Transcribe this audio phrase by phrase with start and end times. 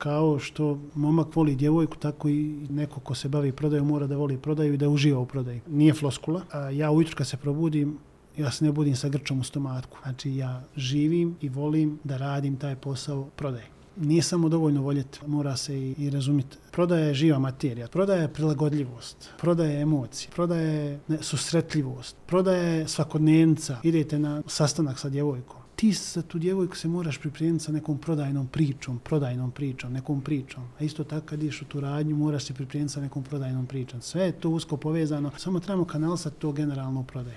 [0.00, 4.38] kao što momak voli djevojku, tako i neko ko se bavi prodajom mora da voli
[4.38, 5.60] prodaju i da uživa u prodaji.
[5.68, 6.42] Nije floskula.
[6.52, 7.98] A ja ujutro kad se probudim,
[8.36, 9.98] ja se ne budim sa grčom u stomatku.
[10.02, 13.66] Znači ja živim i volim da radim taj posao prodaje.
[13.96, 16.56] Nije samo dovoljno voljeti, mora se i, i razumjeti.
[16.72, 22.88] Prodaja je živa materija, prodaja je prilagodljivost, prodaja je emocija, prodaja je susretljivost, prodaja je
[22.88, 23.80] svakodnevnica.
[23.82, 28.46] Idete na sastanak sa djevojkom, ti sa tu djevojku se moraš pripremiti sa nekom prodajnom
[28.46, 30.62] pričom, prodajnom pričom, nekom pričom.
[30.80, 34.00] A isto tako kad ideš u tu radnju, moraš se pripremiti sa nekom prodajnom pričom.
[34.00, 37.36] Sve je to usko povezano, samo trebamo kanal sa to generalno prodaju.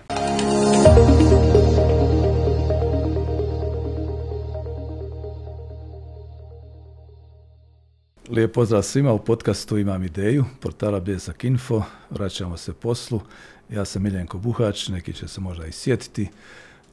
[8.29, 11.83] Lijep pozdrav svima u podcastu Imam ideju, portala Bljesak Info.
[12.09, 13.21] Vraćamo se poslu.
[13.69, 16.29] Ja sam Miljenko Buhač, neki će se možda i sjetiti.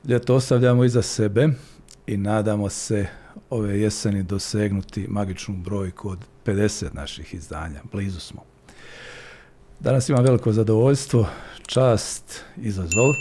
[0.09, 1.49] Ljeto ostavljamo iza sebe
[2.07, 3.07] i nadamo se
[3.51, 7.81] ove jeseni dosegnuti magičnu brojku od 50 naših izdanja.
[7.93, 8.45] Blizu smo.
[9.81, 11.27] Danas imam veliko zadovoljstvo,
[11.67, 13.15] čast, izazov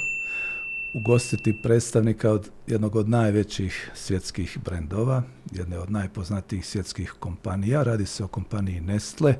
[0.93, 7.83] ugostiti predstavnika od jednog od najvećih svjetskih brendova, jedne od najpoznatijih svjetskih kompanija.
[7.83, 9.35] Radi se o kompaniji Nestle,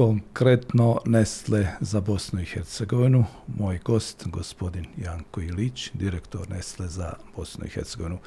[0.00, 3.24] konkretno Nestle za Bosnu i Hercegovinu.
[3.58, 8.18] Moj gost, gospodin Janko Ilić, direktor Nestle za Bosnu i Hercegovinu.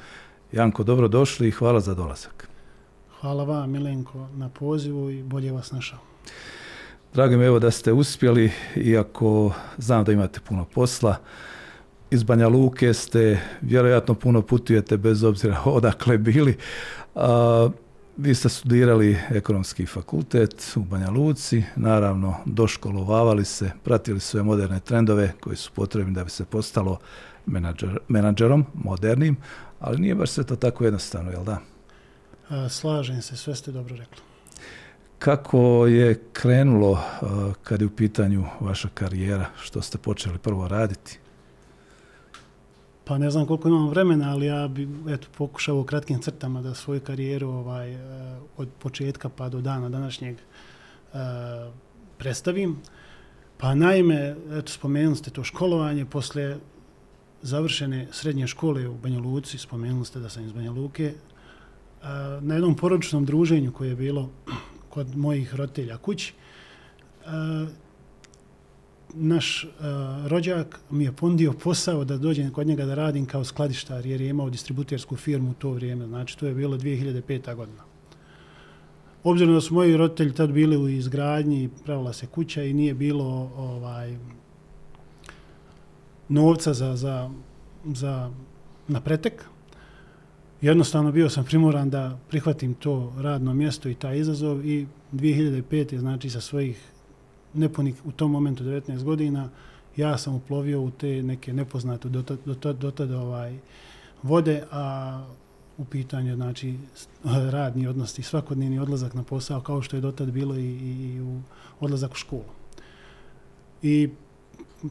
[0.52, 2.48] Janko, dobrodošli i hvala za dolazak.
[3.20, 5.98] Hvala vam, Milenko, na pozivu i bolje vas našao.
[7.14, 11.16] Drago mi evo da ste uspjeli, iako znam da imate puno posla.
[12.10, 16.56] Iz Banja Luke ste, vjerojatno puno putujete bez obzira odakle bili.
[17.14, 17.68] A,
[18.16, 25.32] vi ste studirali ekonomski fakultet u Banja Luci, naravno doškolovavali se, pratili sve moderne trendove
[25.40, 26.98] koji su potrebni da bi se postalo
[27.46, 29.36] menadžer, menadžerom, modernim,
[29.80, 31.58] ali nije baš sve to tako jednostavno, jel da?
[32.48, 34.22] A, slažem se, sve ste dobro rekli.
[35.18, 41.18] Kako je krenulo a, kad je u pitanju vaša karijera, što ste počeli prvo raditi?
[43.04, 46.74] Pa ne znam koliko imam vremena, ali ja bi eto, pokušao u kratkim crtama da
[46.74, 50.36] svoju karijeru ovaj, eh, od početka pa do dana današnjeg
[51.12, 51.20] uh,
[52.18, 52.76] predstavim.
[53.58, 56.56] Pa naime, eto, spomenuli ste to školovanje, posle
[57.42, 62.06] završene srednje škole u Banja Luci, spomenuli ste da sam iz Banja Luke, eh,
[62.40, 64.30] na jednom porodičnom druženju koje je bilo
[64.88, 66.34] kod mojih roditelja kući,
[67.26, 67.68] uh,
[69.14, 74.06] naš uh, rođak mi je pondio posao da dođem kod njega da radim kao skladištar
[74.06, 76.06] jer je imao distributersku firmu u to vrijeme.
[76.06, 77.54] Znači, to je bilo 2005.
[77.54, 77.82] godina.
[79.24, 83.50] Obzirom da su moji roditelji tad bili u izgradnji, pravila se kuća i nije bilo
[83.56, 84.16] ovaj
[86.28, 87.30] novca za, za,
[87.84, 88.30] za
[88.88, 89.44] napretek,
[90.60, 95.98] jednostavno bio sam primoran da prihvatim to radno mjesto i taj izazov i 2005.
[95.98, 96.93] znači sa svojih
[97.54, 99.48] nepunih u tom momentu 19 godina,
[99.96, 103.58] ja sam uplovio u te neke nepoznate do, do, do, do tada ovaj,
[104.22, 105.24] vode, a
[105.78, 106.74] u pitanju znači
[107.24, 111.20] radni odnos i svakodnevni odlazak na posao kao što je dotad bilo i, i, i
[111.20, 111.40] u
[111.80, 112.44] odlazak u školu.
[113.82, 114.08] I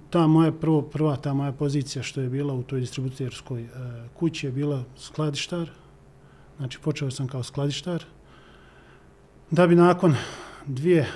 [0.09, 3.67] ta moja prvo, prva ta moja pozicija što je bila u toj distributerskoj e,
[4.13, 5.69] kući je bila skladištar.
[6.57, 8.03] Znači počeo sam kao skladištar.
[9.51, 10.15] Da bi nakon
[10.65, 11.07] dvije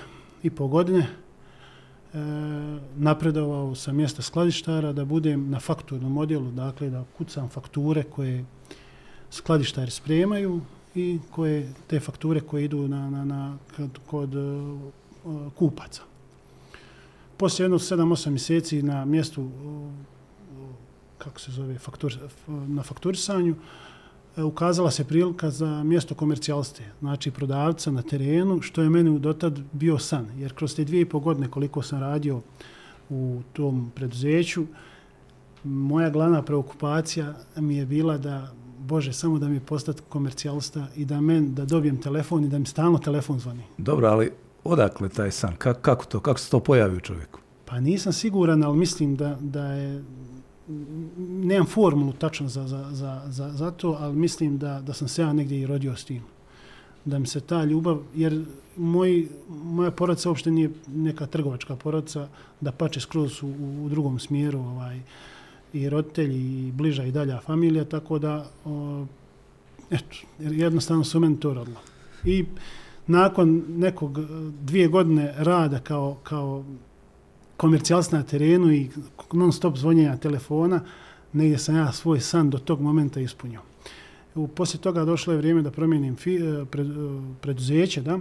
[0.44, 1.08] i po godine
[2.95, 8.45] napredovao sa mjesta skladištara da budem na fakturnom odjelu, dakle da kucam fakture koje
[9.31, 10.62] skladištari spremaju
[10.96, 16.01] i koje te fakture koje idu na, na, na, kod, kod uh, kupaca.
[17.38, 19.51] Poslije jedno 7-8 mjeseci na mjestu uh,
[21.17, 22.17] kako se zove, faktur,
[22.47, 23.57] na fakturisanju, uh,
[24.43, 29.97] ukazala se prilika za mjesto komercijalste, znači prodavca na terenu, što je meni dotad bio
[29.97, 30.27] san.
[30.37, 32.41] Jer kroz te dvije i po godine koliko sam radio
[33.09, 34.65] u tom preduzeću,
[35.63, 41.21] moja glavna preokupacija mi je bila da, Bože, samo da mi postati komercijalista i da
[41.21, 43.63] men, da dobijem telefon i da mi stalno telefon zvoni.
[43.78, 44.31] Dobro, ali
[44.63, 45.55] odakle taj san?
[45.57, 46.19] Kako, kako to?
[46.19, 47.40] Kako se to pojavi u čovjeku?
[47.66, 50.03] Pa nisam siguran, ali mislim da, da je
[51.28, 55.22] nemam formulu tačno za, za, za, za, za to, ali mislim da, da sam se
[55.22, 56.22] ja negdje i rodio s tim.
[57.05, 58.46] Da mi se ta ljubav, jer
[58.78, 62.28] moj, moja porodca uopšte nije neka trgovačka porodca,
[62.61, 63.47] da pače skroz u,
[63.85, 64.99] u drugom smjeru, ovaj,
[65.73, 69.05] i roditelji, i bliža i dalja familija, tako da, o,
[69.91, 71.79] eto, jednostavno su meni to rodilo.
[72.25, 72.46] I
[73.08, 74.19] nakon nekog
[74.61, 76.66] dvije godine rada kao, kao
[77.58, 78.90] komercijalst na terenu i
[79.34, 80.82] non stop zvonjenja telefona,
[81.34, 83.62] negdje sam ja svoj san do tog momenta ispunio.
[84.35, 86.94] U, poslije toga došlo je vrijeme da promijenim fi, e, pred, e,
[87.41, 88.20] preduzeće, da,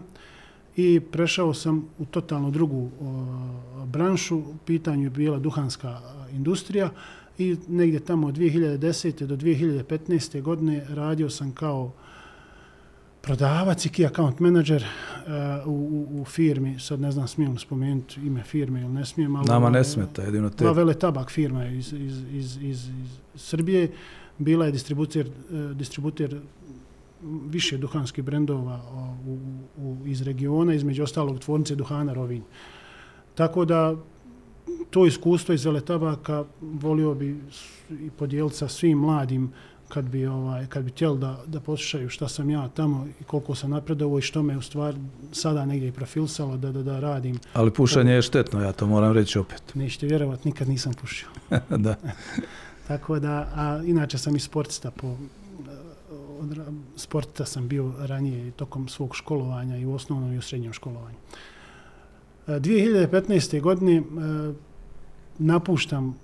[0.77, 4.37] i prešao sam u totalno drugu o, branšu.
[4.37, 6.91] U pitanju je bila duhanska e, industrija
[7.39, 9.27] i negdje tamo od 2010.
[9.27, 10.43] do 2015.
[10.43, 11.93] godine radio sam kao
[13.27, 18.43] prodavac i key account manager uh, u, u, firmi, sad ne znam smijem spomenuti ime
[18.43, 19.49] firme ili ne smijem, ali...
[19.49, 20.73] Nama ne smeta, jedino te...
[20.73, 22.89] Vele tabak firma iz, iz, iz, iz, iz
[23.35, 23.93] Srbije,
[24.39, 26.41] bila je distributer, uh, distributer
[27.51, 28.81] više duhanskih brendova
[29.27, 29.39] u,
[29.77, 32.43] u, iz regiona, između ostalog tvornice Duhana Rovin.
[33.35, 33.97] Tako da
[34.91, 37.41] to iskustvo iz Vele tabaka volio bi
[37.91, 39.53] i podijeliti sa svim mladim
[39.89, 43.55] kad bi ovaj kad bi htjeli da da poslušaju šta sam ja tamo i koliko
[43.55, 44.99] sam napredovao i što me u stvari
[45.33, 47.39] sada negdje i profilsalo da da da radim.
[47.53, 49.63] Ali pušanje je štetno, ja to moram reći opet.
[49.75, 51.29] Nećete vjerovati, nikad nisam pušio.
[51.71, 51.95] da.
[52.89, 55.17] Tako da, a inače sam i sportista po
[56.41, 56.59] od
[56.97, 61.17] sporta sam bio ranije tokom svog školovanja i u osnovnom i u srednjem školovanju.
[62.47, 63.61] 2015.
[63.61, 64.03] godine
[65.39, 66.19] napuštam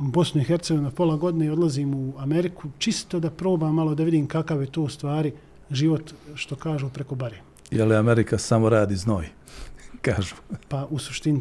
[0.00, 4.04] Bosnu i Hercegovinu na pola godine i odlazim u Ameriku čisto da probam malo da
[4.04, 5.32] vidim kakav je to u stvari
[5.70, 7.40] život što kažu preko bare.
[7.70, 9.28] Je li Amerika samo radi znoj?
[10.06, 10.34] kažu.
[10.68, 11.40] Pa u suštini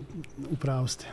[0.52, 1.06] upravo ste.
[1.06, 1.12] E,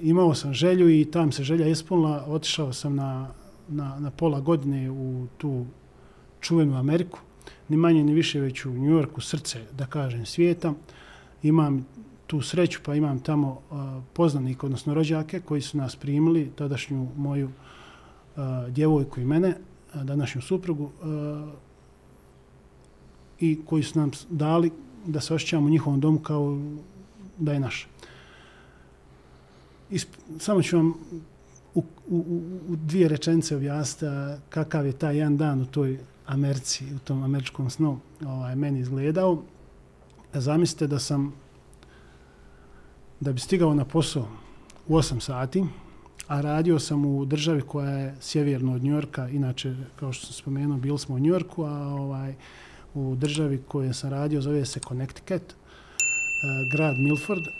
[0.00, 2.24] imao sam želju i tam se želja ispunila.
[2.26, 3.28] Otišao sam na,
[3.68, 5.66] na, na pola godine u tu
[6.40, 7.18] čuvenu Ameriku.
[7.68, 10.74] Ni manje ni više već u New Yorku, srce, da kažem, svijeta.
[11.42, 11.86] Imam
[12.26, 17.46] tu sreću, pa imam tamo uh, poznanik, odnosno rođake, koji su nas primili, tadašnju moju
[17.46, 19.48] uh, djevojku i mene,
[19.94, 21.48] uh, današnju suprugu, uh,
[23.40, 24.70] i koji su nam dali
[25.06, 26.58] da se osjećamo u njihovom domu kao
[27.38, 27.88] da je naš.
[29.90, 30.08] Isp
[30.38, 30.94] samo ću vam
[31.74, 34.06] u, u, u dvije rečence objasniti
[34.48, 39.42] kakav je taj jedan dan u toj Americi, u tom američkom snu ovaj, meni izgledao.
[40.34, 41.32] Zamislite da sam
[43.20, 44.28] da bi stigao na posao
[44.88, 45.64] u 8 sati,
[46.28, 50.76] a radio sam u državi koja je sjeverno od Njorka, inače, kao što sam spomenuo,
[50.76, 52.34] bili smo u Njorku, a ovaj,
[52.94, 55.56] u državi koju sam radio zove se Connecticut, e,
[56.72, 57.50] grad Milford, e,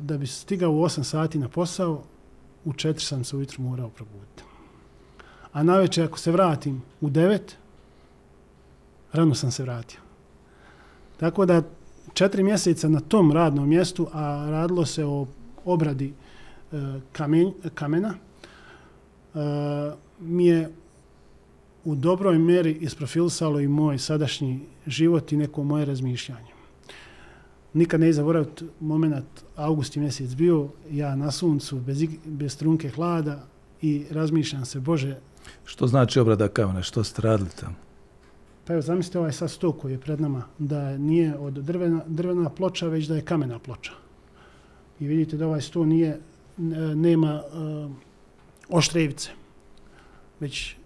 [0.00, 2.02] da bi stigao u 8 sati na posao,
[2.64, 4.42] u 4 sam se ujutru morao probuditi.
[5.52, 7.38] A na večer, ako se vratim u 9,
[9.12, 10.00] rano sam se vratio.
[11.16, 11.62] Tako da
[12.14, 15.26] četiri mjeseca na tom radnom mjestu, a radilo se o
[15.64, 16.12] obradi
[16.72, 16.76] e,
[17.12, 19.38] kamen, kamena, e,
[20.20, 20.70] mi je
[21.84, 26.50] u dobroj meri isprofilisalo i moj sadašnji život i neko moje razmišljanje.
[27.72, 33.46] Nikad ne zaboraviti moment augusti mjesec bio, ja na suncu, bez, bez trunke hlada
[33.82, 35.16] i razmišljam se, Bože...
[35.64, 36.82] Što znači obrada kamena?
[36.82, 37.89] Što ste radili tamo?
[38.70, 42.50] Pa evo, zamislite ovaj sad sto koji je pred nama, da nije od drvena, drvena
[42.50, 43.92] ploča, već da je kamena ploča.
[45.00, 46.20] I vidite da ovaj sto nije,
[46.94, 47.90] nema uh,
[48.68, 49.30] oštre ivice,
[50.40, 50.76] već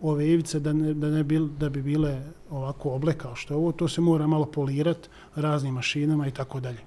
[0.00, 3.72] ove ivice da, ne, da, ne bil, da bi bile ovako oblekao što je ovo,
[3.72, 6.86] to se mora malo polirati raznim mašinama i tako dalje.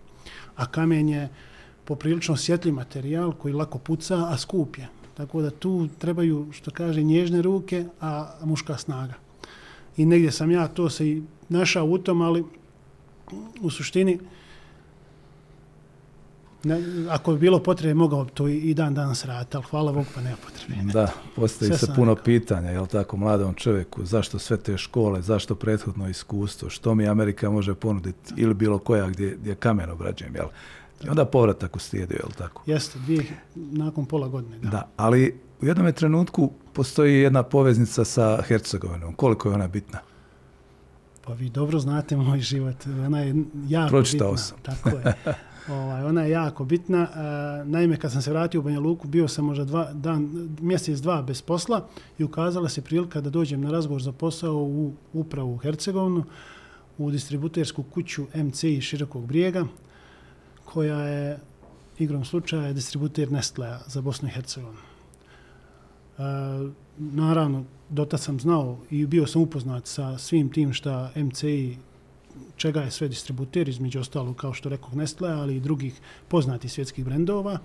[0.56, 1.30] A kamen je
[1.86, 4.88] poprilično osjetljiv materijal koji lako puca, a skup je.
[5.14, 9.27] Tako da tu trebaju, što kaže, nježne ruke, a muška snaga
[9.98, 12.44] i negdje sam ja to se i našao u tom, ali
[13.62, 14.20] u suštini
[16.64, 20.22] ne, ako bi bilo potrebe, mogao to i dan danas raditi, ali hvala Bogu pa
[20.22, 20.92] nema potrebe.
[20.94, 22.24] Da, postoji se puno rekao.
[22.24, 27.08] pitanja, je li tako, mladom čovjeku, zašto sve te škole, zašto prethodno iskustvo, što mi
[27.08, 30.48] Amerika može ponuditi ili bilo koja gdje, gdje kamen obrađujem, jel?
[31.06, 32.64] I onda povratak u stijedi, je li tako?
[32.66, 33.24] Jeste, dvije,
[33.56, 34.70] nakon pola godine, da.
[34.70, 39.14] Da, ali u jednom trenutku postoji jedna poveznica sa Hercegovinom.
[39.14, 40.00] Koliko je ona bitna?
[41.26, 42.76] Pa vi dobro znate moj život.
[43.06, 43.36] Ona je
[43.68, 44.44] jako Pročitao bitna.
[44.44, 44.58] sam.
[44.64, 45.14] Tako je.
[45.70, 47.02] Ovaj, ona je jako bitna.
[47.02, 51.00] E, naime, kad sam se vratio u Banja Luku, bio sam možda dva, dan, mjesec,
[51.00, 51.88] dva bez posla
[52.18, 56.24] i ukazala se prilika da dođem na razgovor za posao u upravu u Hercegovinu,
[56.98, 59.66] u distributersku kuću MCI Širokog brijega,
[60.74, 61.40] koja je
[62.00, 64.82] igrom slučaja distributer Nestlea za Bosnu i Hercegovinu.
[66.18, 66.22] E,
[66.98, 71.78] naravno, dotad sam znao i bio sam upoznat sa svim tim šta MCI
[72.56, 77.06] čega je sve distributer, između ostalo kao što rekao Nestle, ali i drugih poznatih svjetskih
[77.06, 77.60] brendova.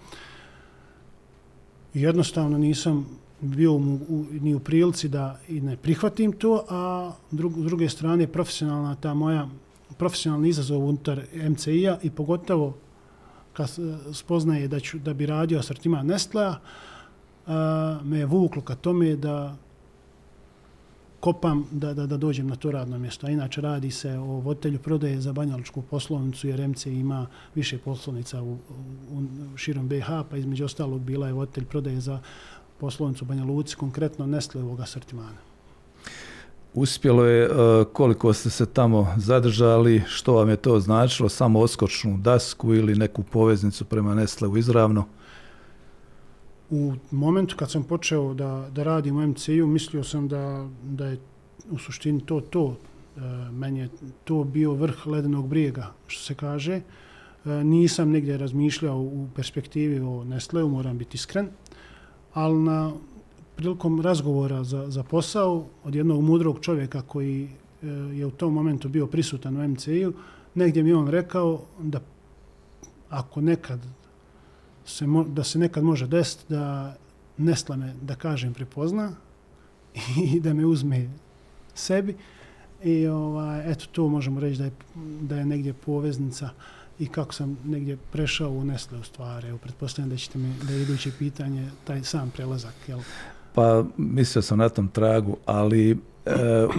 [1.95, 3.07] I jednostavno nisam
[3.41, 7.89] bio mu, u, ni u prilici da i ne prihvatim to, a drug, s druge
[7.89, 9.49] strane profesionalna ta moja
[9.99, 12.75] profesionalni izazov unutar MCI-a i pogotovo
[13.53, 13.71] kad
[14.13, 16.55] spoznaje da, ću, da bi radio asortima Nestlea,
[17.47, 19.57] a, me je vuklo ka tome da
[21.21, 23.27] kopam da, da, da dođem na to radno mjesto.
[23.27, 28.43] A inače radi se o voditelju prodaje za banjaličku poslovnicu jer MC ima više poslovnica
[28.43, 29.23] u, u,
[29.55, 32.21] u širom BH, pa između ostalog bila je voditelj prodaje za
[32.81, 35.52] poslovnicu Banja Luci, konkretno Nestle ovog asortimana.
[36.75, 37.49] Uspjelo je e,
[37.93, 43.23] koliko ste se tamo zadržali, što vam je to značilo, samo oskočnu dasku ili neku
[43.23, 45.05] poveznicu prema Nestleu izravno?
[46.71, 51.19] U momentu kad sam počeo da, da radim u MCU, mislio sam da, da je
[51.71, 52.77] u suštini to to.
[53.17, 53.89] E, meni je
[54.25, 56.75] to bio vrh ledenog brijega, što se kaže.
[56.75, 56.85] E,
[57.65, 61.49] nisam negdje razmišljao u perspektivi o Nestleu, moram biti iskren
[62.35, 62.93] ali na
[63.57, 68.89] prilikom razgovora za, za posao od jednog mudrog čovjeka koji e, je u tom momentu
[68.89, 70.13] bio prisutan u MCI-u,
[70.55, 72.01] negdje mi on rekao da
[73.11, 73.81] ako nekad
[74.85, 76.97] se, mo, da se nekad može desiti da
[77.37, 79.13] Nestle me, da kažem, prepozna
[80.35, 81.11] i da me uzme
[81.75, 82.17] sebi.
[82.85, 84.73] I ovaj, eto, to možemo reći da je,
[85.21, 86.51] da je negdje poveznica
[86.99, 89.49] i kako sam negdje prešao u Nestle u stvari.
[89.49, 93.01] Evo, pretpostavljam da ćete mi, da je iduće pitanje, taj sam prelazak, jel?
[93.55, 95.97] Pa, mislio sam na tom tragu, ali e,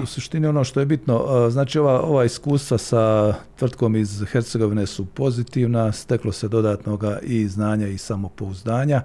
[0.04, 4.86] u suštini ono što je bitno, e, znači ova, ova iskustva sa tvrtkom iz Hercegovine
[4.86, 9.02] su pozitivna, steklo se dodatnoga i znanja i samopouzdanja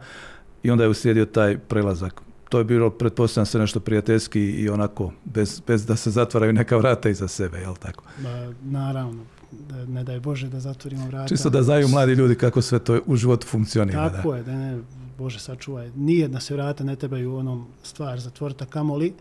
[0.62, 2.22] i onda je uslijedio taj prelazak.
[2.48, 6.76] To je bilo, pretpostavljam se, nešto prijateljski i onako, bez, bez da se zatvaraju neka
[6.76, 8.04] vrata iza sebe, jel tako?
[8.22, 9.24] Ba, naravno,
[9.68, 11.28] da ne daj Bože da zatvorimo vrata.
[11.28, 14.10] Čisto da znaju mladi ljudi kako sve to u životu funkcionira.
[14.10, 14.36] Tako da.
[14.36, 14.78] je, da ne,
[15.18, 15.90] Bože sačuvaj.
[15.96, 19.14] Nijedna se vrata ne trebaju onom stvar zatvorita kamoli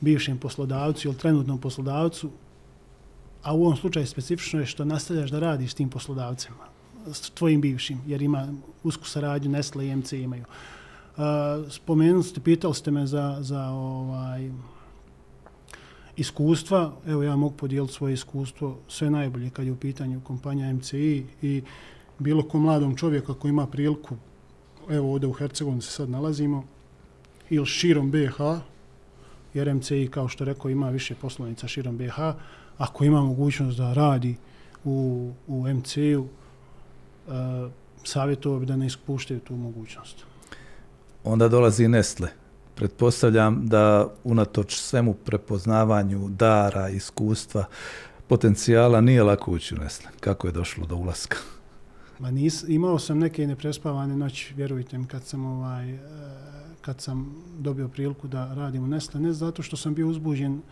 [0.00, 2.30] bivšem poslodavcu ili trenutnom poslodavcu,
[3.42, 6.66] a u ovom slučaju specifično je što nastavljaš da radiš s tim poslodavcima,
[7.12, 8.48] s tvojim bivšim, jer ima
[8.82, 10.44] usku saradnju, Nestle i MC imaju.
[11.16, 11.22] Uh,
[11.70, 14.50] spomenuli ste, pitali ste me za, za ovaj,
[16.16, 21.24] iskustva, evo ja mogu podijeliti svoje iskustvo, sve najbolje kad je u pitanju kompanija MCI
[21.42, 21.62] i
[22.18, 24.16] bilo ko mladom čovjeku koji ima priliku,
[24.90, 26.64] evo ovdje u Hercegovini se sad nalazimo,
[27.50, 28.40] ili širom BH,
[29.54, 32.18] jer MCI, kao što rekao, ima više poslovnica širom BH,
[32.78, 34.36] ako ima mogućnost da radi
[34.84, 37.30] u, u MCI-u, e,
[38.04, 40.24] savjetovao bi da ne ispuštaju tu mogućnost.
[41.24, 42.28] Onda dolazi Nestle
[42.74, 47.64] pretpostavljam da unatoč svemu prepoznavanju dara, iskustva,
[48.26, 50.10] potencijala nije lako ući u Nestle.
[50.20, 51.36] Kako je došlo do ulaska?
[52.18, 55.98] Ma nis, imao sam neke neprespavane noći, vjerujte mi, kad sam ovaj e,
[56.80, 60.62] kad sam dobio priliku da radim u Nestle, ne zato što sam bio uzbuđen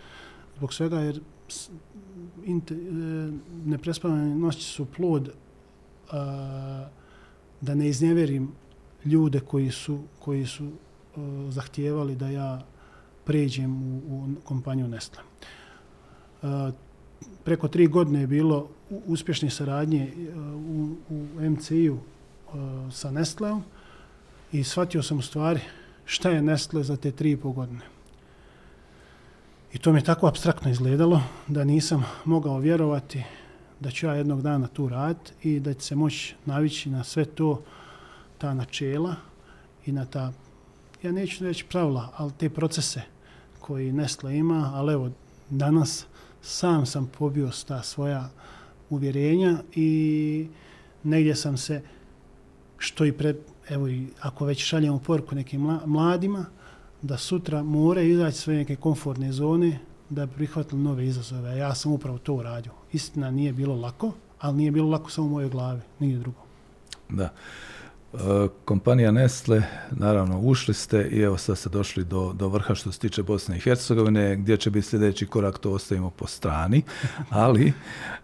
[0.56, 1.20] zbog svega, jer
[2.44, 2.78] inte, e,
[3.64, 5.30] neprespavane noći su plod
[6.10, 6.88] a,
[7.60, 8.52] da ne iznjeverim
[9.04, 10.70] ljude koji su, koji su
[11.48, 12.66] zahtijevali da ja
[13.24, 15.22] pređem u, u kompaniju Nestle
[17.44, 18.68] preko tri godine je bilo
[19.06, 22.00] uspješne saradnje e, u, u MCI-u e,
[22.90, 23.62] sa Nestleom
[24.52, 25.60] i shvatio sam u stvari
[26.04, 27.80] šta je Nestle za te tri i pol godine.
[29.72, 33.24] I to mi je tako abstraktno izgledalo da nisam mogao vjerovati
[33.80, 37.24] da ću ja jednog dana tu rad i da će se moći navići na sve
[37.24, 37.62] to,
[38.38, 39.14] ta načela
[39.86, 40.32] i na ta
[41.02, 43.02] ja neću reći pravila, ali te procese
[43.60, 45.10] koji Nestle ima, ali evo,
[45.50, 46.06] danas
[46.44, 48.30] sam sam pobio sta svoja
[48.90, 50.48] uvjerenja i
[51.02, 51.82] negdje sam se,
[52.78, 53.36] što i pred,
[53.68, 56.44] evo i ako već šaljemo poruku nekim mladima,
[57.02, 59.78] da sutra more izaći svoje neke komfortne zone
[60.10, 61.56] da bi prihvatili nove izazove.
[61.58, 62.72] Ja sam upravo to uradio.
[62.92, 66.40] Istina nije bilo lako, ali nije bilo lako samo u mojoj glavi, nigdje drugo.
[67.08, 67.32] Da.
[68.14, 72.92] E, kompanija Nestle, naravno ušli ste i evo sad ste došli do, do vrha što
[72.92, 76.82] se tiče Bosne i Hercegovine, gdje će biti sljedeći korak, to ostavimo po strani,
[77.30, 77.72] ali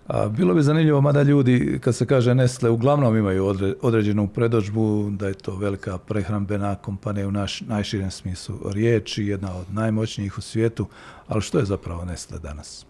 [0.07, 5.11] a, bilo bi zanimljivo, mada ljudi, kad se kaže Nestle, uglavnom imaju odre, određenu predođbu,
[5.11, 10.41] da je to velika prehrambena kompanija u naš, najširem smislu riječi, jedna od najmoćnijih u
[10.41, 10.87] svijetu,
[11.29, 12.87] ali što je zapravo Nestle danas?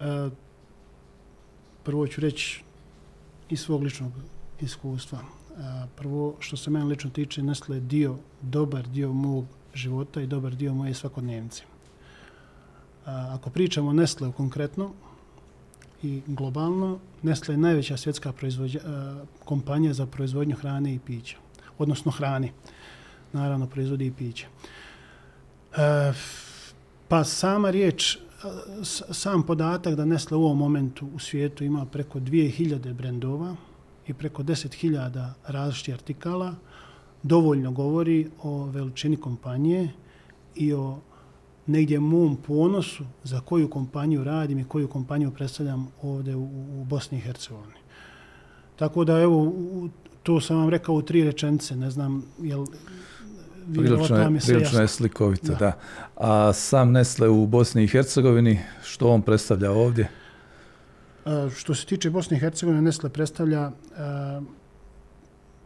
[0.00, 0.30] E,
[1.84, 2.62] prvo ću reći
[3.50, 4.12] iz svog ličnog
[4.64, 5.18] iskustva.
[5.18, 5.26] E,
[5.96, 9.44] prvo, što se mene lično tiče, Nestle je dio, dobar dio mog
[9.74, 11.62] života i dobar dio moje svakodnevnice.
[11.62, 11.66] E,
[13.06, 14.92] ako pričamo o Nestle konkretno
[16.02, 18.82] i globalno, Nestle je najveća svjetska proizvođa, e,
[19.44, 21.36] kompanija za proizvodnju hrane i pića.
[21.78, 22.52] Odnosno hrane.
[23.32, 24.46] Naravno, proizvodi i piće.
[27.08, 28.18] Pa sama riječ,
[29.10, 33.56] sam podatak da Nestle u ovom momentu u svijetu ima preko 2000 brendova,
[34.06, 36.54] i preko 10.000 različitih artikala
[37.22, 39.88] dovoljno govori o veličini kompanije
[40.54, 40.98] i o
[41.66, 46.44] negdje mom ponosu za koju kompaniju radim i koju kompaniju predstavljam ovdje u,
[46.80, 47.78] u Bosni i Hercegovini.
[48.76, 49.52] Tako da evo,
[50.22, 52.66] to sam vam rekao u tri rečenice, ne znam, jel
[53.72, 55.54] Prilično je, prilično je slikovito, da.
[55.54, 55.72] da.
[56.16, 60.08] A sam Nestle u Bosni i Hercegovini, što on predstavlja ovdje?
[61.24, 64.40] A, što se tiče Bosne i Hercegovine, Nestle predstavlja eh,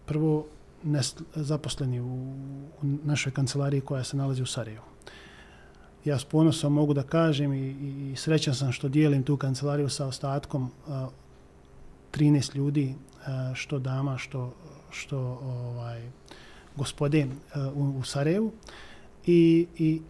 [0.06, 0.46] prvo
[0.82, 2.06] Nestle, zaposleni u,
[2.82, 4.84] u našoj kancelariji koja se nalazi u Sarajevu.
[6.04, 9.88] Ja s ponosom mogu da kažem i, i, i srećan sam što dijelim tu kancelariju
[9.88, 11.08] sa ostatkom eh, a,
[12.12, 12.94] 13 ljudi,
[13.26, 14.54] a, što dama, što,
[14.90, 16.10] što ovaj,
[16.76, 17.26] gospode
[17.74, 18.52] u, u Sarajevu
[19.26, 20.00] i, i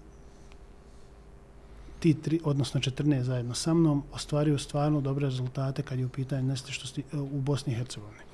[1.99, 6.49] ti tri, odnosno 14 zajedno sa mnom ostvaruju stvarno dobre rezultate kad je u pitanju
[6.49, 8.21] Nestle što sti, e, u Bosni i Hercegovini.
[8.21, 8.25] E,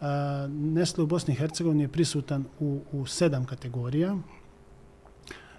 [0.00, 4.16] uh, Nestle u Bosni i Hercegovini je prisutan u, u sedam kategorija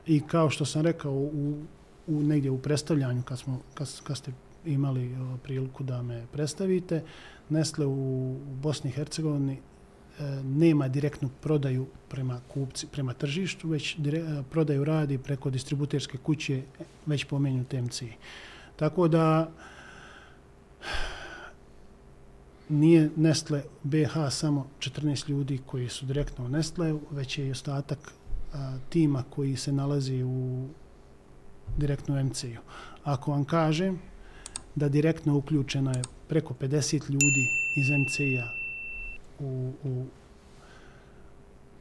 [0.05, 1.63] i kao što sam rekao u,
[2.07, 4.31] u negdje u predstavljanju kad, smo, kad, kad ste
[4.65, 7.03] imali e, priliku da me predstavite,
[7.49, 7.91] Nestle u,
[8.51, 9.57] u Bosni i Hercegovini
[10.19, 16.17] E, nema direktnu prodaju prema kupci, prema tržištu, već dire, e, prodaju radi preko distributerske
[16.17, 16.61] kuće,
[17.05, 18.03] već pomenju MC.
[18.75, 19.51] Tako da
[22.69, 28.13] nije Nestle BH samo 14 ljudi koji su direktno u Nestle, već je i ostatak
[28.53, 30.67] a, tima koji se nalazi u
[31.77, 32.61] direktno MC-u.
[33.03, 33.99] Ako vam kažem
[34.75, 38.58] da direktno uključeno je preko 50 ljudi iz MC-a
[39.39, 40.05] u, u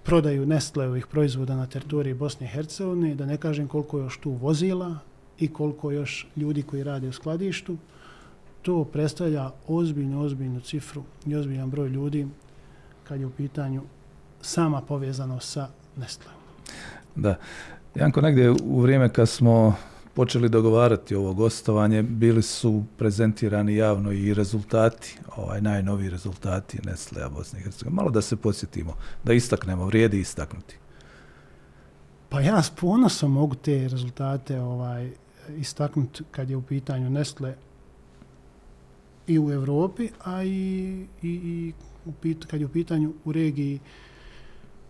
[0.02, 4.98] prodaju Nestleovih proizvoda na teritoriji Bosne i Hercegovine, da ne kažem koliko još tu vozila
[5.38, 7.76] i koliko još ljudi koji rade u skladištu,
[8.62, 12.26] to predstavlja ozbiljnu, ozbiljnu cifru i ozbiljan broj ljudi
[13.04, 13.82] kad je u pitanju
[14.40, 16.36] sama povezano sa Nestleom.
[17.14, 17.34] Da.
[17.94, 19.74] Janko, negdje u vrijeme kad smo
[20.14, 27.60] počeli dogovarati ovo gostovanje, bili su prezentirani javno i rezultati, ovaj najnoviji rezultati Nestlea Bosne
[27.60, 27.96] i Hercegovine.
[27.96, 28.94] Malo da se podsjetimo,
[29.24, 30.76] da istaknemo, vrijedi istaknuti.
[32.28, 35.10] Pa ja s ponosom mogu te rezultate ovaj
[35.56, 37.54] istaknuti kad je u pitanju Nestle
[39.26, 41.72] i u Evropi, a i, i, i
[42.04, 43.80] u pit, kad je u pitanju u regiji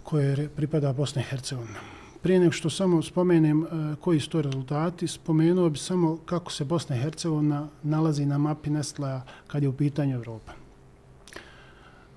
[0.03, 1.79] koje pripada Bosne i Hercegovine
[2.23, 3.67] prije nego što samo spomenem e,
[4.01, 8.71] koji su to rezultati, spomenuo bi samo kako se Bosna i Hercegovina nalazi na mapi
[8.71, 10.53] Nestlea kad je u pitanju Evropa.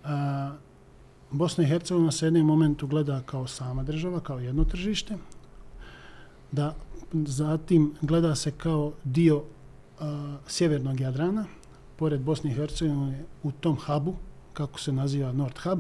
[0.04, 0.10] Uh,
[1.32, 5.18] Bosna i Hercegovina se jednom momentu gleda kao sama država, kao jedno tržište,
[6.52, 6.76] da
[7.14, 9.44] zatim gleda se kao dio uh,
[10.48, 11.46] sjevernog Jadrana,
[11.96, 14.16] pored Bosne i Hercegovine u tom hubu,
[14.54, 15.80] kako se naziva Nord Hub,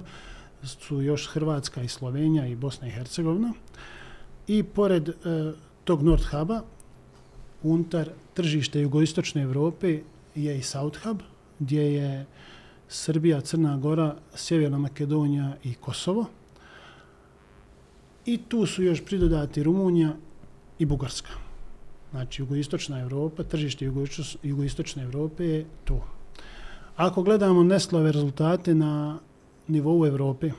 [0.63, 3.47] su još Hrvatska i Slovenija i Bosna i Hercegovina.
[3.47, 3.55] Uh,
[4.47, 5.13] i pored e,
[5.83, 6.61] tog North Huba,
[7.63, 9.99] unutar tržište jugoistočne Evrope
[10.35, 11.21] je i South Hub,
[11.59, 12.25] gdje je
[12.89, 16.25] Srbija, Crna Gora, Sjeverna Makedonija i Kosovo.
[18.25, 20.13] I tu su još pridodati Rumunija
[20.79, 21.29] i Bugarska.
[22.11, 23.91] Znači, jugoistočna Evropa, tržište
[24.43, 26.03] jugoistočne Evrope je to.
[26.95, 29.19] Ako gledamo Nestlove rezultate na
[29.67, 30.51] nivou Evrope,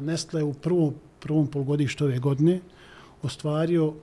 [0.00, 2.60] Nestle u prvom prvom polgodištu ove godine
[3.22, 3.94] ostvario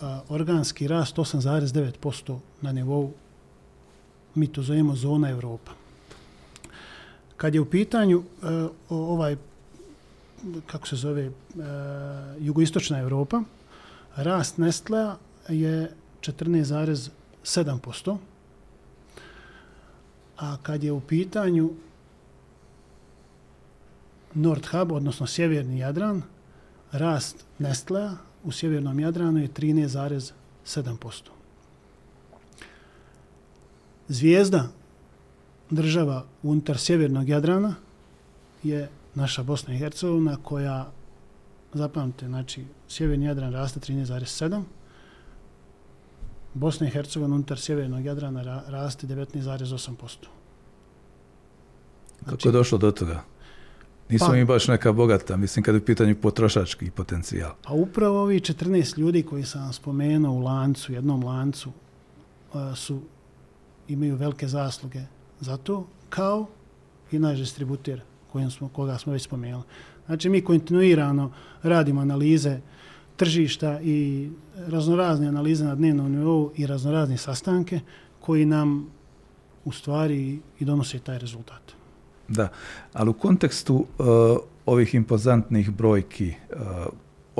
[0.00, 3.12] a, organski rast 8,9% na nivou,
[4.34, 5.72] mi to zovemo zona Evropa.
[7.36, 9.36] Kad je u pitanju a, ovaj,
[10.66, 13.42] kako se zove, a, jugoistočna Evropa,
[14.16, 15.16] rast Nestlea
[15.48, 18.16] je 14,7%,
[20.36, 21.70] a kad je u pitanju
[24.34, 26.22] Nordhub, odnosno sjeverni Jadran,
[26.92, 31.12] rast Nestlea u sjevernom Jadranu je 13,7%.
[34.08, 34.68] Zvijezda
[35.70, 37.74] država unutar sjevernog Jadrana
[38.62, 40.90] je naša Bosna i Hercegovina koja,
[41.74, 44.62] zapamte, znači sjeverni Jadran raste 13,7%,
[46.54, 49.94] Bosna i Hercegovina unutar sjevernog Jadrana raste 19,8%.
[52.24, 53.22] Znači, Kako je došlo do toga?
[54.08, 57.50] Nisu pa, mi baš neka bogata, mislim, kad je u pitanju potrošački potencijal.
[57.62, 61.72] Pa upravo ovi 14 ljudi koji sam spomenuo u lancu, jednom lancu,
[62.76, 63.00] su,
[63.88, 65.00] imaju velike zasluge
[65.40, 66.46] za to, kao
[67.12, 68.00] i naš distributer
[68.32, 69.62] kojim smo, koga smo već spomenuli.
[70.06, 72.60] Znači, mi kontinuirano radimo analize
[73.16, 77.80] tržišta i raznorazne analize na dnevnom nivou i raznorazne sastanke
[78.20, 78.90] koji nam
[79.64, 81.77] u stvari i donose taj rezultat.
[82.28, 82.48] Da,
[82.92, 84.06] ali u kontekstu uh,
[84.66, 86.58] ovih impozantnih brojki, uh,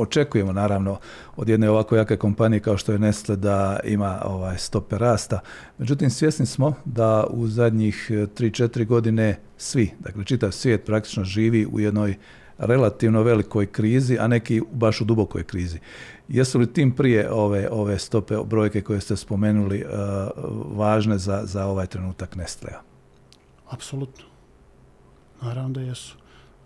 [0.00, 0.98] očekujemo naravno
[1.36, 5.40] od jedne ovako jake kompanije kao što je Nestle da ima ovaj stope rasta.
[5.78, 11.66] Međutim, svjesni smo da u zadnjih eh, 3-4 godine svi, dakle čitav svijet praktično živi
[11.66, 12.16] u jednoj
[12.58, 15.78] relativno velikoj krizi, a neki baš u dubokoj krizi.
[16.28, 19.90] Jesu li tim prije ove, ove stope brojke koje ste spomenuli uh,
[20.76, 22.80] važne za, za ovaj trenutak Nestlea?
[23.68, 24.24] Apsolutno.
[25.42, 26.16] Naravno da jesu.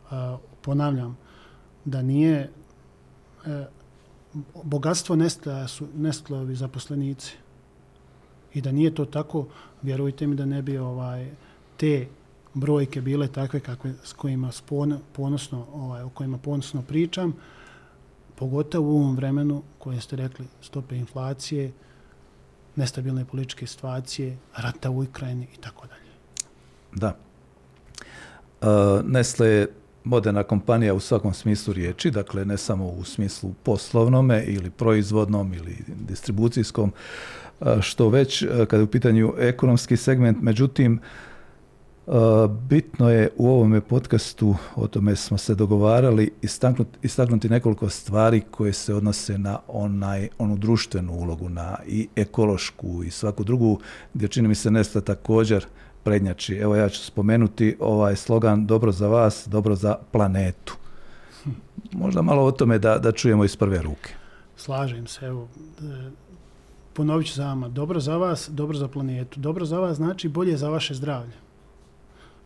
[0.04, 1.18] Uh, ponavljam,
[1.84, 2.50] da nije
[3.46, 3.66] e,
[4.62, 7.36] bogatstvo nestala su nestlovi zaposlenici.
[8.54, 9.46] I da nije to tako,
[9.82, 11.30] vjerujte mi da ne bi ovaj
[11.76, 12.08] te
[12.54, 14.50] brojke bile takve kakve s kojima
[15.12, 17.32] ponosno ovaj o kojima ponosno pričam
[18.36, 21.72] pogotovo u ovom vremenu koje ste rekli stope inflacije
[22.76, 26.10] nestabilne političke situacije rata u Ukrajini i tako dalje
[26.94, 27.16] da
[29.04, 29.66] Nestle je
[30.04, 35.76] moderna kompanija u svakom smislu riječi, dakle ne samo u smislu poslovnome ili proizvodnom ili
[36.08, 36.92] distribucijskom,
[37.80, 41.00] što već kada je u pitanju ekonomski segment, međutim,
[42.68, 48.72] Bitno je u ovome podcastu, o tome smo se dogovarali, istaknuti, istaknuti nekoliko stvari koje
[48.72, 53.78] se odnose na onaj, onu društvenu ulogu, na i ekološku i svaku drugu,
[54.14, 55.66] gdje čini mi se Nesta također
[56.04, 56.54] prednjači.
[56.54, 60.76] Evo ja ću spomenuti ovaj slogan dobro za vas, dobro za planetu.
[61.92, 64.14] Možda malo o tome da, da čujemo iz prve ruke.
[64.56, 65.48] Slažem se, evo,
[65.80, 66.10] e,
[66.92, 69.40] ponovit ću za vama, dobro za vas, dobro za planetu.
[69.40, 71.32] Dobro za vas znači bolje za vaše zdravlje.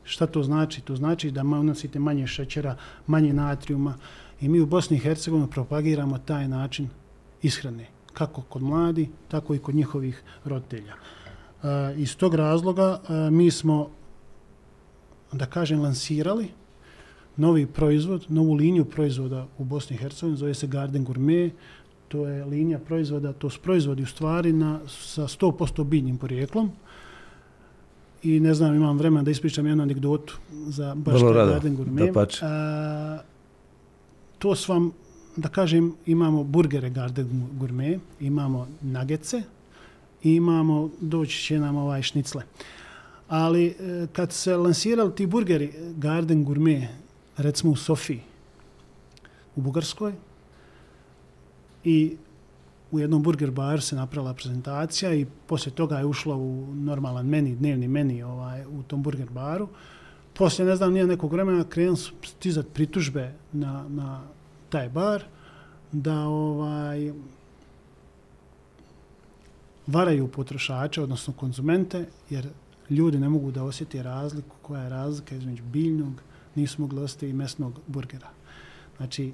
[0.05, 0.81] Šta to znači?
[0.81, 3.95] To znači da unosite manje šećera, manje natrijuma
[4.41, 6.89] i mi u Bosni i Hercegovini propagiramo taj način
[7.43, 7.87] ishrane.
[8.13, 10.95] Kako kod mladi, tako i kod njihovih roditelja.
[11.67, 13.91] E, iz tog razloga e, mi smo,
[15.33, 16.49] da kažem, lansirali
[17.37, 21.53] novi proizvod, novu liniju proizvoda u Bosni i Hercegovini, zove se Garden Gourmet,
[22.09, 26.71] to je linija proizvoda, to su proizvodi u stvari na, sa 100% biljnim porijeklom,
[28.23, 32.15] i ne znam, imam vremena da ispričam jednu anegdotu za baš Vrlo rado, Garden Gourmet.
[32.15, 33.19] Da A,
[34.39, 34.93] to s vam,
[35.37, 39.43] da kažem, imamo burgere Garden Gourmet, imamo nagece
[40.27, 42.43] i imamo, doći će nam ovaj šnicle.
[43.29, 46.89] Ali e, kad se lansirali ti burgeri Garden Gourmet,
[47.37, 48.21] recimo u Sofiji,
[49.57, 50.13] u Bugarskoj,
[51.85, 52.17] i
[52.91, 57.55] u jednom burger baru se napravila prezentacija i poslije toga je ušla u normalan meni,
[57.55, 59.69] dnevni meni ovaj, u tom burger baru.
[60.35, 64.23] Poslije, ne znam, nije nekog vremena krenu stizati pritužbe na, na
[64.69, 65.25] taj bar
[65.93, 67.13] da ovaj
[69.87, 72.49] varaju potrošače, odnosno konzumente, jer
[72.91, 76.23] ljudi ne mogu da osjeti razliku koja je razlika između biljnog,
[76.55, 78.29] nisu mogli osjeti i mesnog burgera.
[78.97, 79.33] Znači,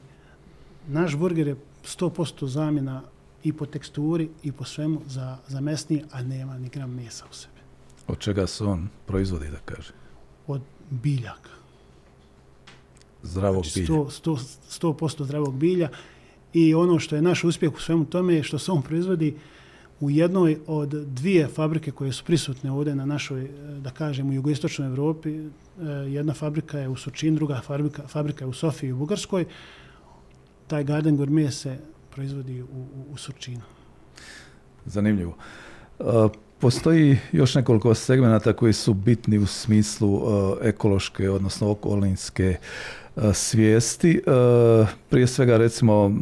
[0.88, 3.02] naš burger je 100% zamjena
[3.44, 7.34] i po teksturi i po svemu za, za mesni, a nema ni gram mesa u
[7.34, 7.60] sebi.
[8.06, 9.92] Od čega se on proizvodi, da kaže?
[10.46, 11.50] Od biljaka.
[13.22, 13.98] Zdravog znači, bilja.
[13.98, 14.38] 100%,
[14.70, 15.88] 100, 100 zdravog bilja.
[16.52, 19.36] I ono što je naš uspjeh u svemu tome je što se on proizvodi
[20.02, 23.48] u jednoj od dvije fabrike koje su prisutne ovdje na našoj, e,
[23.80, 25.30] da kažem, u jugoistočnoj Evropi.
[25.30, 25.44] E,
[26.08, 29.44] jedna fabrika je u Sočin, druga fabrika, fabrika je u Sofiji u Bugarskoj.
[30.66, 31.78] Taj Garden Gourmet se
[32.10, 33.62] proizvodi u, u, u Surčinu.
[34.86, 35.36] Zanimljivo.
[35.98, 36.06] Uh,
[36.58, 43.34] postoji još nekoliko segmenata koji su bitni u smislu uh, ekološke, odnosno okolinske uh, E,
[43.34, 44.10] svijesti.
[44.10, 44.22] E,
[45.10, 46.12] prije svega, recimo,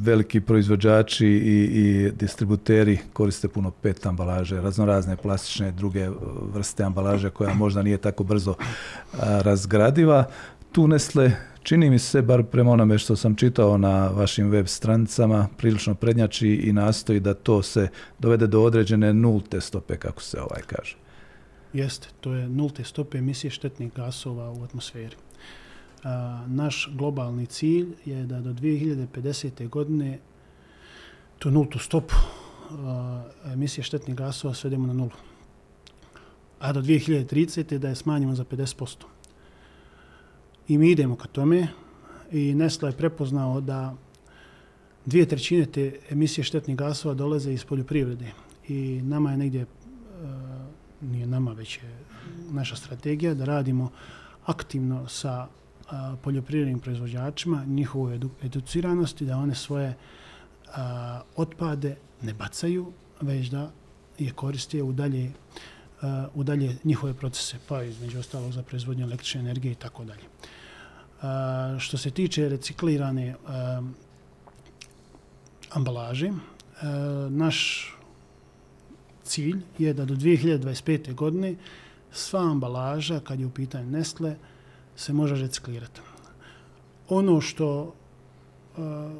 [0.00, 6.10] veliki proizvođači i, i distributeri koriste puno pet ambalaže, raznorazne plastične druge e,
[6.52, 8.54] vrste ambalaže koja možda nije tako brzo
[9.20, 10.24] razgradiva.
[10.72, 15.48] Tu Nestle čini mi se, bar prema onome što sam čitao na vašim web stranicama,
[15.56, 20.62] prilično prednjači i nastoji da to se dovede do određene nulte stope, kako se ovaj
[20.66, 20.96] kaže.
[21.72, 25.16] Jeste, to je nulte stope emisije štetnih gasova u atmosferi.
[26.04, 29.68] A, naš globalni cilj je da do 2050.
[29.68, 30.18] godine
[31.38, 32.14] tu nultu stopu
[32.70, 35.16] a, emisije štetnih gasova svedemo na nulu.
[36.60, 37.78] A do 2030.
[37.78, 39.04] da je smanjimo za 50%.
[40.68, 41.68] I mi idemo ka tome
[42.32, 43.94] i Nestle je prepoznao da
[45.06, 48.32] dvije trećine te emisije štetnih gasova dolaze iz poljoprivrede.
[48.68, 49.66] I nama je negdje, e,
[51.00, 51.98] nije nama već je
[52.50, 53.90] naša strategija, da radimo
[54.46, 55.48] aktivno sa
[56.22, 58.10] poljoprivrednim proizvođačima, njihovu
[58.42, 59.94] educiranosti, da one svoje
[61.36, 63.70] otpade ne bacaju, već da
[64.18, 65.32] je koriste u dalje,
[66.34, 70.22] u dalje njihove procese, pa između ostalog za proizvodnje električne energije i tako dalje
[71.78, 73.82] što se tiče reciklirane a,
[75.70, 77.88] ambalaže, a, naš
[79.24, 81.14] cilj je da do 2025.
[81.14, 81.54] godine
[82.12, 84.36] sva ambalaža, kad je u pitanju Nestle,
[85.02, 86.00] se može reciklirati.
[87.08, 87.94] Ono što
[88.76, 89.12] uh,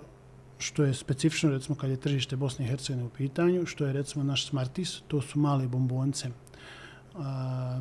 [0.63, 4.25] što je specifično, recimo, kad je tržište Bosne i Hercegovine u pitanju, što je, recimo,
[4.25, 6.31] naš Smartis, to su male bombonce.
[7.15, 7.81] A,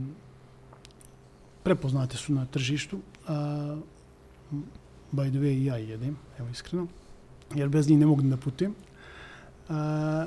[1.63, 2.99] prepoznate su na tržištu.
[3.27, 3.77] A,
[5.11, 6.87] by the way, ja jedem, evo iskreno,
[7.55, 8.75] jer bez njih ne mogu da putim.
[9.69, 10.25] A,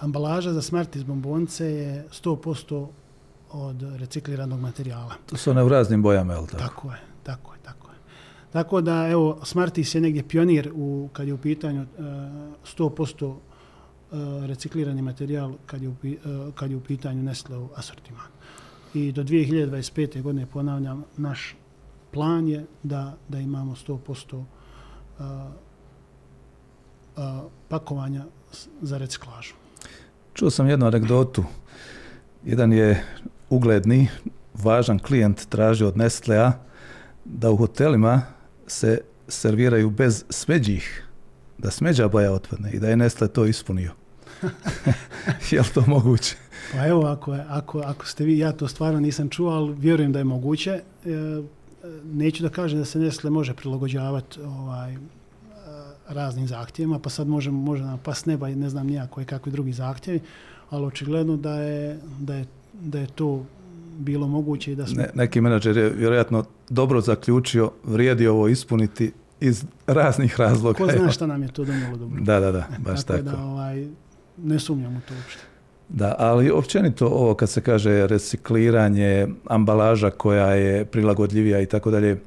[0.00, 2.86] ambalaža za Smartis bombonce je 100%
[3.50, 5.14] od recikliranog materijala.
[5.26, 6.62] To su one u raznim bojama, je li tako?
[6.62, 7.94] Tako je, tako je, tako je.
[8.52, 12.04] Tako da, evo, Smartis je negdje pionir u, kad je u pitanju uh,
[12.78, 13.38] 100% uh,
[14.46, 18.26] reciklirani materijal kad je, u, uh, kad je u pitanju Nestle u asortiman.
[18.94, 20.22] I do 2025.
[20.22, 21.56] godine, ponavljam, naš
[22.10, 24.44] plan je da, da imamo 100% uh,
[27.16, 27.24] uh,
[27.68, 28.24] pakovanja
[28.80, 29.54] za reciklažu.
[30.34, 31.44] Čuo sam jednu anegdotu.
[32.44, 33.04] Jedan je
[33.54, 34.08] ugledni,
[34.54, 36.52] važan klijent tražio od Nestlea
[37.24, 38.22] da u hotelima
[38.66, 41.06] se serviraju bez smeđih,
[41.58, 43.92] da smeđa boja otpadne i da je Nestle to ispunio.
[45.50, 46.36] je li to moguće?
[46.72, 50.12] Pa evo, ako, je, ako, ako ste vi, ja to stvarno nisam čuo, ali vjerujem
[50.12, 50.70] da je moguće.
[50.70, 50.82] E,
[52.04, 54.98] neću da kažem da se Nestle može prilagođavati ovaj, e,
[56.08, 59.52] raznim zahtjevima, pa sad možemo, možemo nam pas neba i ne znam nijako i kakvi
[59.52, 60.20] drugi zahtjevi,
[60.70, 62.46] ali očigledno da je, da je,
[62.80, 63.44] da je to
[63.98, 65.02] bilo moguće i da smo...
[65.02, 70.78] Ne, neki menadžer je vjerojatno dobro zaključio, vrijedi ovo ispuniti iz raznih razloga.
[70.78, 72.20] Ko zna šta nam je to donijelo dobro.
[72.20, 73.22] Da, da, da, baš tako.
[73.24, 73.36] tako.
[73.36, 73.86] da ovaj,
[74.36, 75.42] ne sumnjamo to uopšte.
[75.88, 82.20] Da, ali općenito ovo kad se kaže recikliranje, ambalaža koja je prilagodljivija i tako dalje,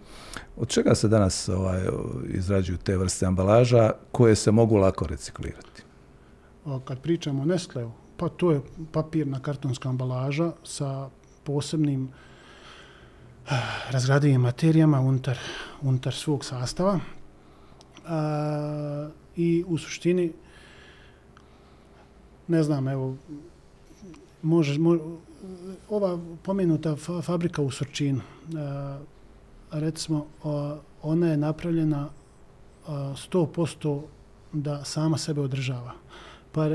[0.57, 1.81] Od čega se danas ovaj,
[2.27, 5.83] izrađuju te vrste ambalaža koje se mogu lako reciklirati?
[6.65, 11.10] O, kad pričamo o Nestleu, pa to je papirna kartonska ambalaža sa
[11.43, 12.10] posebnim
[13.49, 13.51] eh,
[13.91, 15.38] razgradivim materijama unutar,
[15.82, 16.99] unutar svog sastava.
[18.08, 20.34] A, I u suštini,
[22.47, 23.15] ne znam, evo,
[24.41, 25.01] može, može
[25.89, 29.01] ova pomenuta fa fabrika u Surčinu, uh,
[29.71, 30.25] recimo,
[31.01, 32.10] ona je napravljena
[32.88, 34.01] 100%
[34.53, 35.91] da sama sebe održava.
[36.51, 36.69] Pa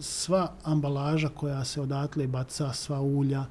[0.00, 3.44] sva ambalaža koja se odatle baca, sva ulja,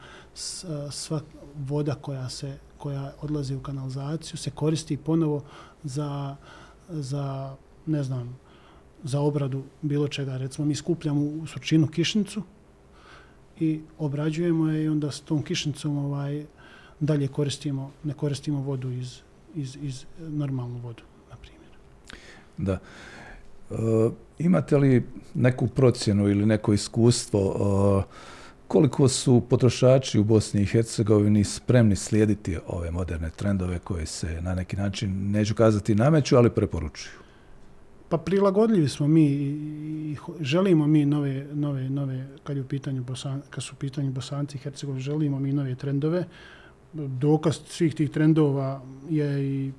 [0.91, 1.21] sva
[1.55, 5.43] voda koja se koja odlazi u kanalizaciju se koristi ponovo
[5.83, 6.35] za,
[6.89, 8.39] za ne znam,
[9.03, 10.37] za obradu bilo čega.
[10.37, 12.41] Recimo, mi skupljamo u sučinu kišnicu
[13.59, 16.45] i obrađujemo je i onda s tom kišnicom ovaj,
[16.99, 19.19] dalje koristimo, ne koristimo vodu iz,
[19.55, 21.71] iz, iz normalnu vodu, na primjer.
[22.57, 22.79] Da.
[23.71, 25.03] Eh, imate li
[25.34, 27.55] neku procjenu ili neko iskustvo
[27.99, 28.13] eh,
[28.67, 34.55] koliko su potrošači u Bosni i Hercegovini spremni slijediti ove moderne trendove koje se na
[34.55, 37.13] neki način, neću kazati nameću, ali preporučuju?
[38.10, 43.41] Pa prilagodljivi smo mi i želimo mi nove, nove, nove kad, je u pitanju Bosan,
[43.49, 46.25] kad su u pitanju Bosanci i Hercegovini, želimo mi nove trendove
[46.93, 49.71] dokaz svih tih trendova je i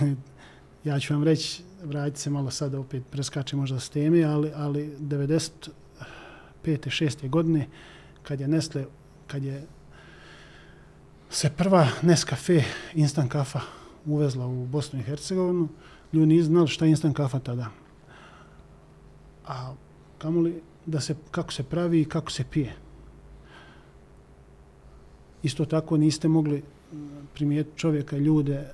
[0.84, 4.96] ja ću vam reći, vratiti se malo sada opet preskače možda s teme, ali, ali
[5.00, 5.70] 95.
[6.64, 7.28] 6.
[7.28, 7.66] godine
[8.22, 8.84] kad je Nestle,
[9.26, 9.66] kad je
[11.30, 12.62] se prva Nescafe
[12.94, 13.60] instant kafa
[14.06, 15.68] uvezla u Bosnu i Hercegovinu,
[16.12, 17.66] ljudi nisu znali šta je instant kafa tada.
[19.46, 19.74] A
[20.18, 22.74] kamoli da se, kako se pravi i kako se pije.
[25.42, 26.62] Isto tako niste mogli
[27.34, 28.72] primijeti čovjeka, ljude, e,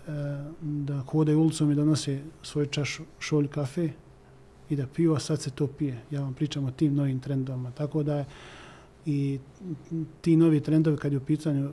[0.60, 3.88] da hodaju ulicom i da nose svoju čašu šolj kafe
[4.70, 6.00] i da piju, a sad se to pije.
[6.10, 7.70] Ja vam pričam o tim novim trendovima.
[7.70, 8.26] Tako da je
[9.06, 9.38] i
[10.20, 11.70] ti novi trendovi kad je u pitanju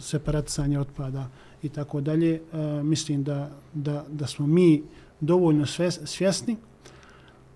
[0.00, 1.28] separatisanje otpada
[1.62, 4.82] i tako dalje, e, mislim da, da, da smo mi
[5.20, 5.66] dovoljno
[6.04, 6.56] svjesni,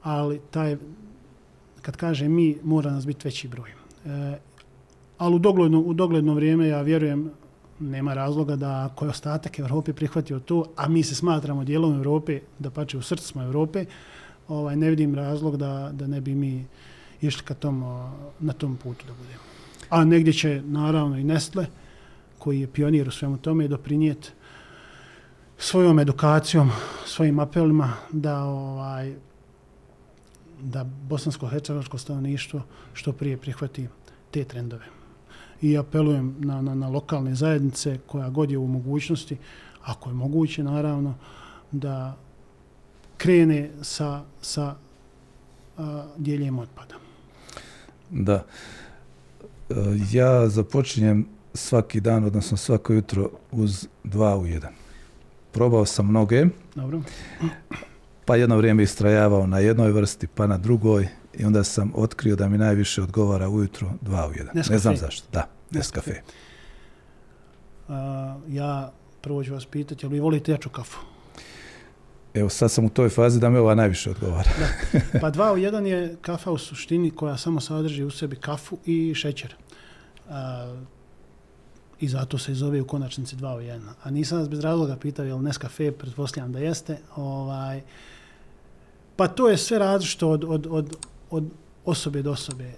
[0.02, 0.76] ali taj,
[1.82, 3.70] kad kaže mi, mora nas biti veći broj.
[3.70, 4.38] E,
[5.18, 7.30] ali u dogledno, u dogledno vrijeme ja vjerujem
[7.80, 12.40] nema razloga da ako je ostatak Evrope prihvatio to, a mi se smatramo dijelom Evrope,
[12.58, 13.84] da pače u srcu smo Evrope,
[14.48, 16.66] ovaj, ne vidim razlog da, da ne bi mi
[17.20, 17.80] išli ka tom,
[18.40, 19.42] na tom putu da budemo.
[19.90, 21.66] A negdje će naravno i Nestle,
[22.38, 24.30] koji je pionir u svemu tome, doprinijeti
[25.58, 26.70] svojom edukacijom,
[27.06, 29.14] svojim apelima da ovaj
[30.62, 32.62] da bosansko-hercegovačko stanovništvo
[32.92, 33.88] što prije prihvati
[34.30, 34.97] te trendove
[35.62, 39.36] i apelujem na, na, na lokalne zajednice koja god je u mogućnosti,
[39.84, 41.14] ako je moguće naravno,
[41.72, 42.16] da
[43.16, 44.74] krene sa, sa
[45.78, 46.94] a, dijeljem otpada.
[48.10, 48.44] Da.
[49.70, 49.74] E,
[50.12, 54.72] Ja započinjem svaki dan, odnosno svako jutro uz dva u jedan.
[55.52, 57.00] Probao sam mnoge, Dobro?
[58.24, 62.48] pa jedno vrijeme istrajavao na jednoj vrsti, pa na drugoj i onda sam otkrio da
[62.48, 64.46] mi najviše odgovara ujutro dva u jedan.
[64.54, 64.78] Ne Nescafe.
[64.78, 65.28] znam zašto.
[65.32, 66.10] Da, Nescafe.
[66.10, 66.32] Nescafe.
[67.88, 70.98] A, ja prvo ću vas pitati, jel vi volite jaču kafu?
[72.34, 74.50] Evo sad sam u toj fazi da me ova najviše odgovara.
[75.20, 79.14] Pa dva u jedan je kafa u suštini koja samo sadrži u sebi kafu i
[79.14, 79.54] šećer.
[80.28, 80.76] A,
[82.00, 83.88] I zato se zove u konačnici dva u jedan.
[84.02, 86.98] A nisam vas bez razloga pitao je li Nescafe, pretpostavljam da jeste.
[87.16, 87.82] Ovaj,
[89.16, 90.96] pa to je sve različito od, od, od,
[91.30, 91.44] od
[91.84, 92.64] osobe do osobe.
[92.64, 92.74] E,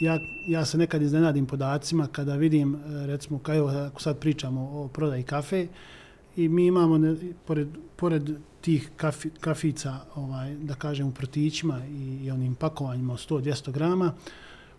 [0.00, 4.60] ja, ja se nekad iznenadim podacima kada vidim, e, recimo, kao evo, ako sad pričamo
[4.60, 5.66] o prodaji kafe,
[6.36, 12.24] i mi imamo, ne, pored, pored tih kafi, kafica, ovaj, da kažem, u protićima i,
[12.24, 14.12] i onim pakovanjima od 100-200 grama,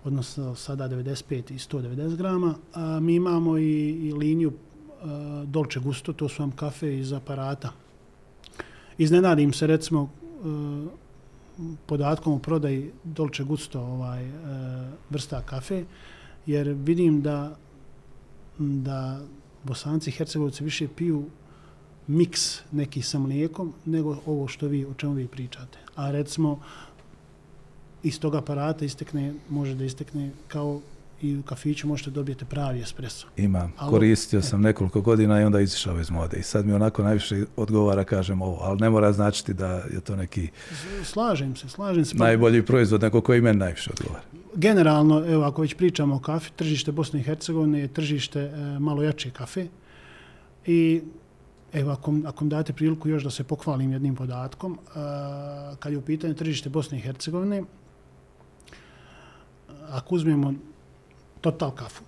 [0.04, 4.54] odnosno sada 95 i 190 grama, a mi imamo i, i liniju
[5.02, 7.72] a, Dolce Gusto, to su vam kafe iz aparata.
[8.98, 10.10] Iznenadim se, recimo,
[10.44, 11.07] a,
[11.86, 14.32] podatkom o prodaji Dolce Gusto ovaj, e,
[15.10, 15.84] vrsta kafe,
[16.46, 17.56] jer vidim da,
[18.58, 19.20] da
[19.64, 21.26] bosanci i hercegovci više piju
[22.08, 25.80] miks neki sa mlijekom nego ovo što vi, o čemu vi pričate.
[25.96, 26.60] A recimo,
[28.04, 30.82] iz tog aparata istekne, može da istekne kao
[31.22, 33.28] i u kafiću možete dobijete pravi espresso.
[33.38, 33.74] Imam.
[33.90, 36.38] Koristio sam nekoliko godina i onda izišao iz mode.
[36.38, 40.16] I sad mi onako najviše odgovara, kažem ovo, ali ne mora značiti da je to
[40.16, 40.50] neki
[41.04, 42.16] Slažem se, slažem se.
[42.16, 44.24] Najbolji proizvod, nego koji meni najviše odgovara.
[44.56, 49.04] generalno, evo, ako već pričamo o kafi, tržište Bosne i Hercegovine je tržište e, malo
[49.04, 49.68] jače kafe.
[50.66, 51.02] I
[51.74, 54.90] evo, ako, ako mi date priliku još da se pohvalim jednim podatkom, e,
[55.80, 57.64] kad je u pitanju tržište Bosne i Hercegovine,
[59.90, 60.54] ako uzmemo
[61.42, 62.04] total kafu,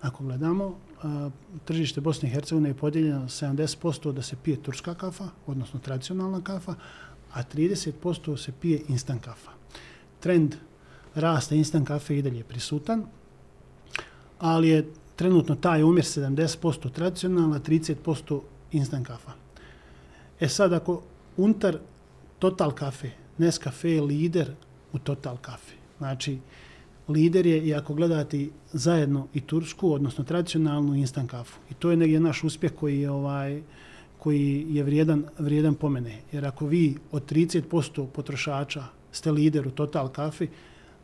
[0.00, 1.30] ako gledamo, a,
[1.64, 6.74] tržište Bosne i Hercegovine je podijeljeno 70% da se pije turska kafa, odnosno tradicionalna kafa,
[7.32, 9.50] a 30% se pije instant kafa.
[10.20, 10.54] Trend
[11.14, 13.04] rasta instant kafe i dalje prisutan,
[14.38, 18.40] ali je trenutno taj umjer 70% tradicionalna, 30%
[18.72, 19.32] instant kafa.
[20.40, 21.02] E sad, ako
[21.36, 21.78] untar
[22.38, 24.54] Total kafe, Nescafe je lider
[24.92, 25.74] u Total kafe.
[25.98, 26.38] Znači,
[27.10, 31.58] lider je, i ako gledate zajedno i tursku, odnosno tradicionalnu instant kafu.
[31.70, 33.62] I to je negdje naš uspjeh koji je ovaj
[34.18, 36.18] koji je vrijedan, vrijedan pomene.
[36.32, 40.48] Jer ako vi od 30% potrošača ste lider u Total kafi,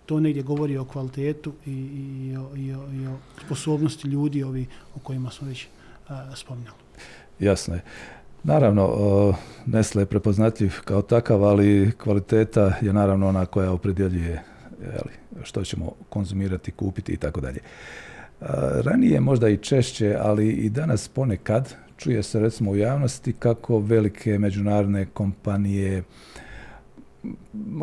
[0.06, 3.16] to negdje govori o kvalitetu i, i, i, o, i, o, i o
[3.46, 4.66] sposobnosti ljudi ovi
[4.96, 5.66] o kojima smo već
[6.08, 6.76] a, spominjali.
[7.38, 7.82] Jasno je.
[8.44, 9.34] Naravno,
[9.66, 14.42] Nestle je prepoznatljiv kao takav, ali kvaliteta je naravno ona koja opredjeljuje
[14.80, 17.58] jeli, što ćemo konzumirati, kupiti i tako dalje.
[18.84, 24.38] Ranije možda i češće, ali i danas ponekad čuje se recimo u javnosti kako velike
[24.38, 26.02] međunarodne kompanije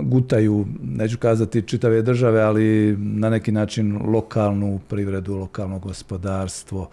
[0.02, 6.90] gutaju, neću kazati čitave države, ali na neki način lokalnu privredu, lokalno gospodarstvo.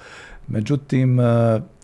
[0.49, 1.19] Međutim,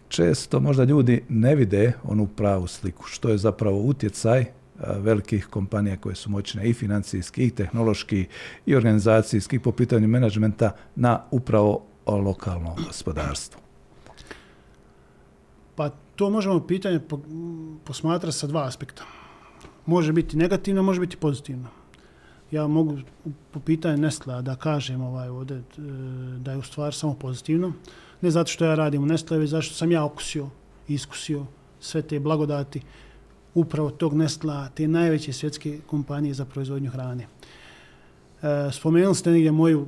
[0.09, 4.45] često možda ljudi ne vide onu pravu sliku, što je zapravo utjecaj
[4.79, 8.27] velikih kompanija koje su moćne i financijski, i tehnološki,
[8.67, 13.61] i organizacijski, po pitanju menadžmenta na upravo lokalno gospodarstvo.
[15.75, 17.01] Pa to možemo pitanje
[17.85, 19.05] posmatrati sa dva aspekta.
[19.87, 21.69] Može biti negativno, može biti pozitivno.
[22.51, 22.99] Ja mogu
[23.51, 25.63] po pitanju Nestlea da kažem ovaj ovdje, e,
[26.39, 27.73] da je u stvar samo pozitivno.
[28.21, 30.51] Ne zato što ja radim u Nestle, već zato što sam ja okusio
[30.89, 31.47] i iskusio
[31.81, 32.81] sve te blagodati
[33.57, 37.27] upravo tog Nestlea, te najveće svjetske kompanije za proizvodnju hrane.
[38.43, 39.87] E, spomenuli ste negdje moju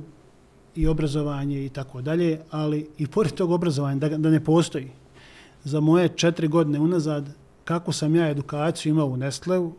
[0.75, 4.91] i obrazovanje i tako dalje, ali i pored tog obrazovanja, da, da ne postoji,
[5.63, 7.29] za moje četiri godine unazad,
[7.63, 9.73] kako sam ja edukaciju imao u Nestleu,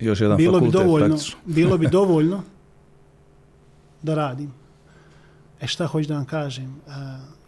[0.00, 1.38] Još jedan bilo bi fakultet dovoljno, praktično.
[1.58, 2.42] bilo bi dovoljno
[4.02, 4.52] da radim.
[5.60, 6.80] E šta hoću da vam kažem?
[6.86, 6.92] Uh,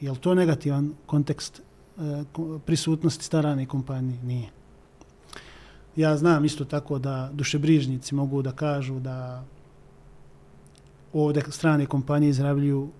[0.00, 1.62] je li to negativan kontekst
[1.96, 4.18] uh, prisutnosti starane kompanije?
[4.22, 4.48] Nije.
[5.96, 9.44] Ja znam isto tako da dušebrižnici mogu da kažu da
[11.12, 12.90] ovdje strane kompanije izrabljuju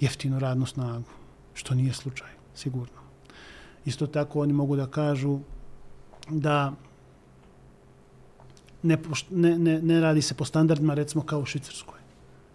[0.00, 1.10] jeftinu radnu snagu,
[1.54, 2.98] što nije slučaj, sigurno.
[3.84, 5.38] Isto tako oni mogu da kažu
[6.30, 6.72] da
[8.82, 8.98] ne,
[9.30, 11.98] ne, ne, ne radi se po standardima recimo kao u Švicarskoj.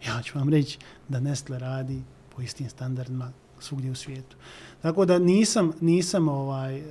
[0.07, 0.79] Ja ću vam reći
[1.09, 2.01] da Nestle radi
[2.35, 4.37] po istim standardima svugdje u svijetu.
[4.81, 6.85] Tako da nisam, nisam ovaj, uh,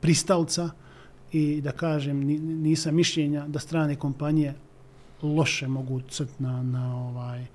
[0.00, 0.70] pristalca
[1.36, 2.20] i da kažem
[2.62, 4.54] nisam mišljenja da strane kompanije
[5.22, 7.46] loše mogu crt na, na ovaj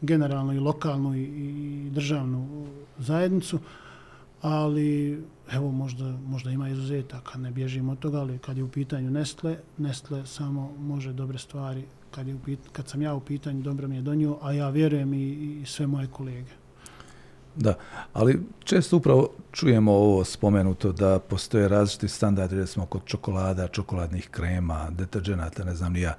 [0.00, 2.66] generalno i lokalnu i, i državnu
[2.98, 3.58] zajednicu,
[4.42, 9.10] ali evo možda, možda ima izuzetaka, ne bježimo od toga, ali kad je u pitanju
[9.10, 13.62] Nestle, Nestle samo može dobre stvari, kad, je u pit, kad sam ja u pitanju,
[13.62, 15.30] dobro mi je donio, a ja vjerujem i,
[15.62, 16.63] i sve moje kolege.
[17.56, 17.74] Da,
[18.12, 24.90] ali često upravo čujemo ovo spomenuto da postoje različiti standardi, recimo kod čokolada, čokoladnih krema,
[24.90, 26.14] deterđenata, ne znam ni ja,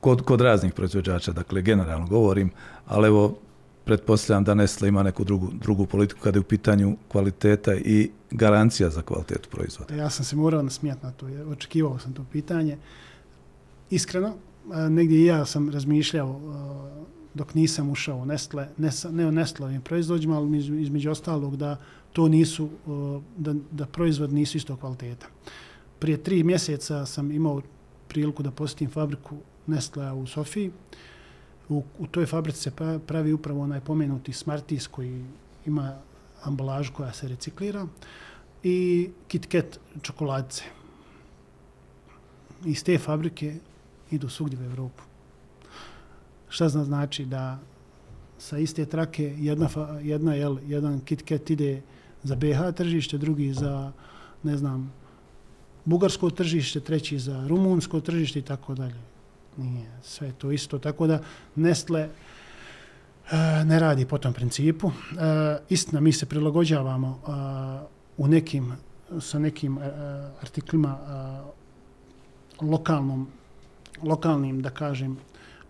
[0.00, 2.50] kod, kod raznih proizvođača, dakle generalno govorim,
[2.86, 3.38] ali evo
[3.84, 8.90] pretpostavljam da Nestle ima neku drugu, drugu politiku kada je u pitanju kvaliteta i garancija
[8.90, 9.94] za kvalitetu proizvoda.
[9.94, 12.78] Ja sam se morao nasmijati na to, jer očekivao sam to pitanje.
[13.90, 14.34] Iskreno,
[14.90, 16.40] negdje i ja sam razmišljao
[17.34, 21.76] dok nisam ušao u Nestle, ne, ne u Nestlovim proizvođima, ali između ostalog da
[22.12, 25.26] to nisu, uh, da, da proizvod nisu isto kvaliteta.
[25.98, 27.62] Prije tri mjeseca sam imao
[28.08, 30.70] priliku da posjetim fabriku Nestlea u Sofiji.
[31.68, 32.70] U, u toj fabrici se
[33.06, 35.24] pravi upravo onaj pomenuti Smarties koji
[35.66, 35.96] ima
[36.42, 37.86] ambalažu koja se reciklira
[38.62, 40.64] i KitKat čokoladice.
[42.64, 43.56] Iz te fabrike
[44.10, 45.02] idu svugdje u Evropu.
[46.54, 47.58] Šta zna znači da
[48.38, 49.68] sa iste trake jedna,
[50.02, 51.82] jedna jel, jedan KitKat ide
[52.22, 53.92] za BH tržište, drugi za,
[54.42, 54.92] ne znam,
[55.84, 59.02] bugarsko tržište, treći za rumunsko tržište i tako dalje
[59.56, 60.78] nije sve to isto.
[60.78, 61.18] Tako da
[61.56, 62.10] Nestle e,
[63.64, 64.88] ne radi po tom principu.
[64.90, 67.30] E, istina, mi se prilagođavamo e,
[68.16, 68.72] u nekim,
[69.20, 69.90] sa nekim e,
[70.42, 73.28] artiklima e, lokalnom,
[74.02, 75.18] lokalnim, da kažem,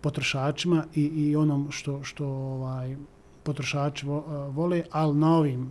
[0.04, 2.96] potrošačima i, i onom što, što ovaj,
[3.42, 5.70] potrošači vo, eh, vole, ali na ovim,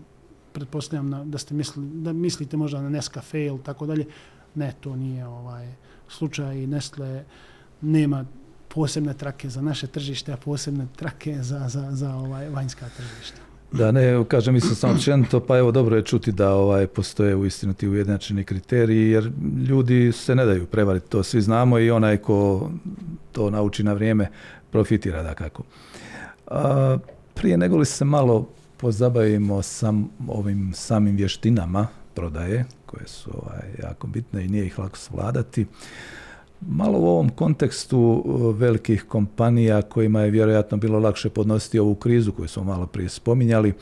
[0.54, 4.08] pretpostavljam na, da ste mislili, da mislite možda na Nescafe ili tako dalje,
[4.56, 5.74] ne, to nije ovaj
[6.08, 7.26] slučaj i Nestle
[7.82, 8.26] nema
[8.74, 13.53] posebne trake za naše tržište, a posebne trake za, za, za ovaj vanjska tržišta.
[13.74, 17.46] Da, ne, kažem, mislim sam općenito, pa evo dobro je čuti da ovaj postoje u
[17.46, 19.32] istinu ti ujednačeni kriteriji, jer
[19.70, 22.70] ljudi se ne daju prevariti, to svi znamo i onaj ko
[23.32, 24.30] to nauči na vrijeme
[24.72, 25.64] profitira da kako.
[26.48, 26.98] A,
[27.34, 34.08] prije nego li se malo pozabavimo sam ovim samim vještinama prodaje, koje su ovaj, jako
[34.08, 35.66] bitne i nije ih lako svladati,
[36.68, 42.32] Malo u ovom kontekstu uh, velikih kompanija kojima je vjerojatno bilo lakše podnositi ovu krizu
[42.32, 43.74] koju smo malo prije spominjali,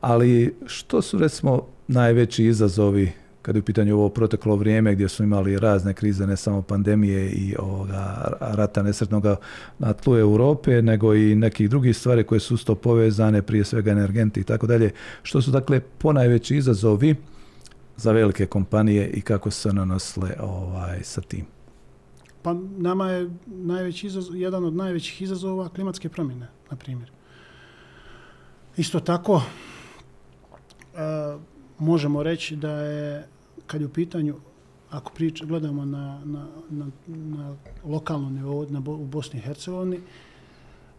[0.00, 3.12] ali što su recimo najveći izazovi
[3.42, 7.30] kad je u pitanju ovo proteklo vrijeme gdje su imali razne krize, ne samo pandemije
[7.30, 9.36] i ovoga rata nesretnoga
[9.78, 14.40] na tlu Europe, nego i nekih drugih stvari koje su sto povezane, prije svega energenti
[14.40, 14.90] i tako dalje.
[15.22, 17.14] Što su dakle ponajveći izazovi
[17.96, 21.57] za velike kompanije i kako se nanosle ovaj, sa tim?
[22.42, 27.10] Pa nama je najveći izazov, jedan od najvećih izazova klimatske promjene, na primjer.
[28.76, 29.42] Isto tako,
[30.94, 30.98] e,
[31.78, 33.28] možemo reći da je,
[33.66, 34.36] kad je u pitanju,
[34.90, 40.00] ako prič, gledamo na, na, na, na lokalnom nivou na, u Bosni i Hercegovini,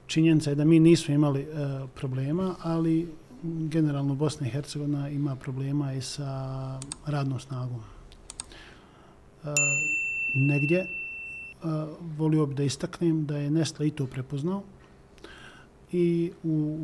[0.08, 1.48] činjenica je da mi nismo imali e,
[1.96, 3.08] problema, ali
[3.44, 7.82] generalno Bosna i Hercegovina ima problema i sa radnom snagom.
[9.44, 9.48] E,
[10.36, 10.99] negdje
[12.18, 14.64] volio bi da istaknem da je Nestle i to prepoznao
[15.92, 16.78] i u,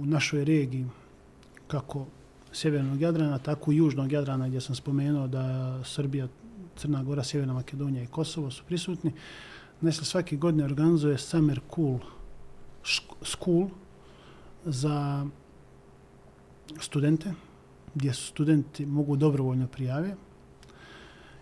[0.00, 0.86] u našoj regiji
[1.66, 2.06] kako
[2.52, 6.28] sjevernog Jadrana, tako i južnog Jadrana gdje sam spomenuo da Srbija,
[6.76, 9.12] Crna Gora, Sjeverna Makedonija i Kosovo su prisutni.
[9.80, 11.98] Nestle svake godine organizuje Summer Cool
[13.22, 13.68] School
[14.64, 15.26] za
[16.80, 17.32] studente,
[17.94, 20.16] gdje su studenti mogu dobrovoljno prijave.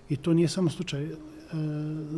[0.08, 1.08] I to nije samo slučaj
[1.52, 1.56] Eh,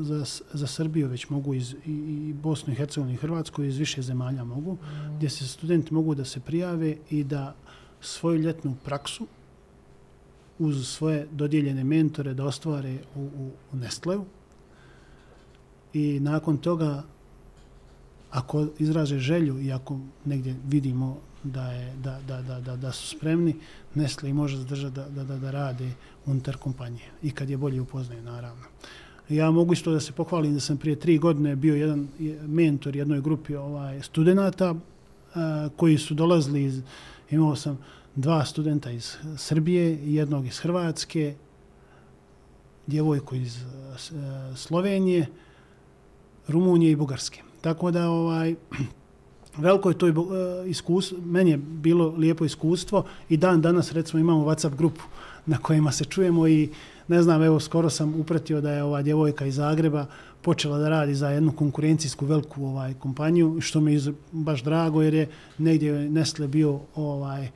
[0.02, 4.02] za, za Srbiju već mogu iz i, i Bosnu i Hercegovini i Hrvatsku iz više
[4.02, 4.76] zemalja mogu,
[5.16, 7.54] gdje se studenti mogu da se prijave i da
[8.00, 9.26] svoju ljetnu praksu
[10.58, 14.24] uz svoje dodijeljene mentore da ostvare u, u, u Nestleu.
[15.92, 17.02] I nakon toga,
[18.30, 23.16] ako izraže želju i ako negdje vidimo da, je, da, da, da, da, da su
[23.16, 23.56] spremni,
[23.94, 25.92] Nestle i može zadržati da, da, da, da rade
[26.26, 27.06] unutar kompanije.
[27.22, 28.64] I kad je bolje upoznaju, naravno.
[29.30, 32.08] Ja mogu isto da se pohvalim da sam prije tri godine bio jedan
[32.46, 36.82] mentor jednoj grupi ovaj studenta eh, koji su dolazili iz,
[37.30, 37.78] imao sam
[38.14, 41.34] dva studenta iz Srbije i jednog iz Hrvatske,
[42.86, 45.26] djevojku iz eh, Slovenije,
[46.48, 47.42] Rumunije i Bugarske.
[47.60, 48.54] Tako da ovaj
[49.56, 50.12] veliko je to eh,
[50.66, 55.02] iskustvo, meni je bilo lijepo iskustvo i dan danas recimo imamo WhatsApp grupu
[55.46, 56.70] na kojima se čujemo i
[57.08, 60.06] ne znam, evo skoro sam upratio da je ova djevojka iz Zagreba
[60.42, 65.14] počela da radi za jednu konkurencijsku veliku ovaj kompaniju, što mi je baš drago jer
[65.14, 65.28] je
[65.58, 67.50] negdje Nestle bio ovaj e,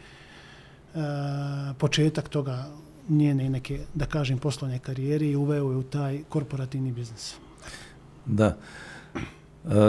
[1.78, 2.66] početak toga
[3.08, 7.34] njene neke, da kažem, poslovne karijere i uveo je u taj korporativni biznis.
[8.26, 8.46] Da.
[8.46, 8.54] E,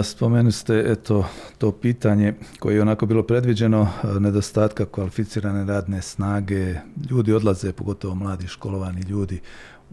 [0.04, 1.26] spomenu ste eto,
[1.58, 6.76] to pitanje koje je onako bilo predviđeno, e, nedostatka kvalificirane radne snage,
[7.10, 9.42] ljudi odlaze, pogotovo mladi školovani ljudi,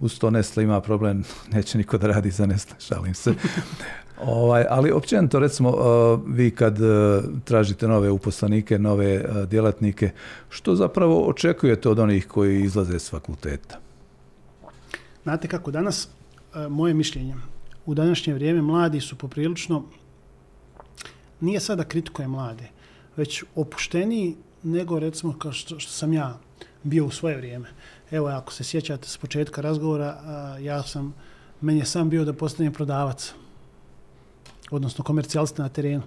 [0.01, 1.25] uz to Nestle ima problem,
[1.55, 3.35] neće niko da radi za Nestle, šalim se.
[4.21, 6.79] ovaj, ali općenito, recimo, uh, vi kad
[7.45, 10.11] tražite nove uposlanike, nove djelatnike,
[10.49, 13.79] što zapravo očekujete od onih koji izlaze s fakulteta?
[15.23, 16.09] Znate kako, danas,
[16.69, 17.35] moje mišljenje,
[17.87, 19.85] u današnje vrijeme mladi su poprilično,
[21.41, 22.69] nije sada kritikuje mlade,
[23.17, 26.39] već opušteniji nego recimo kao što, što sam ja
[26.83, 27.69] bio u svoje vrijeme.
[28.11, 30.19] Evo, ako se sjećate s početka razgovora,
[30.61, 31.15] ja sam,
[31.61, 33.33] meni je sam bio da postanem prodavac,
[34.71, 36.03] odnosno komercijalista na terenu.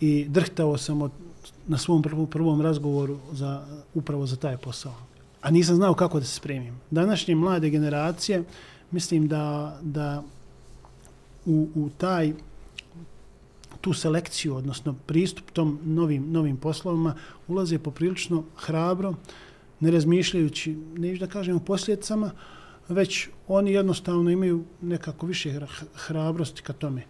[0.00, 1.10] I drhtao sam od,
[1.66, 4.94] na svom prvom, prvom razgovoru za, upravo za taj posao.
[5.42, 6.80] A nisam znao kako da se spremim.
[6.90, 8.44] Današnje mlade generacije,
[8.90, 10.22] mislim da, da
[11.46, 12.32] u, u taj
[13.80, 17.14] tu selekciju, odnosno pristup tom novim, novim poslovima,
[17.48, 19.14] ulaze poprilično hrabro,
[19.80, 22.30] ne razmišljajući, ne da kažem o posljedicama,
[22.88, 25.60] već oni jednostavno imaju nekako više
[25.94, 27.00] hrabrosti ka tome.
[27.00, 27.06] E,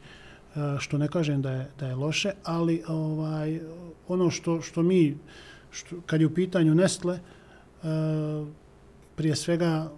[0.79, 3.61] što ne kažem da je, da je loše, ali ovaj
[4.09, 5.16] ono što, što mi,
[5.70, 7.20] što, kad je u pitanju Nestle, e,
[9.16, 9.91] prije svega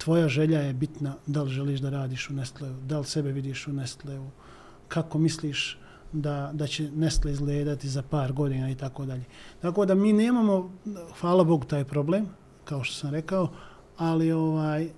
[0.00, 3.66] tvoja želja je bitna da li želiš da radiš u Nestleu, da li sebe vidiš
[3.66, 4.26] u Nestleu,
[4.88, 5.78] kako misliš
[6.12, 9.24] da, da će Nestle izgledati za par godina i tako dalje.
[9.60, 10.70] Tako da mi nemamo,
[11.20, 12.26] hvala Bogu, taj problem,
[12.64, 13.48] kao što sam rekao,
[13.96, 14.88] ali ovaj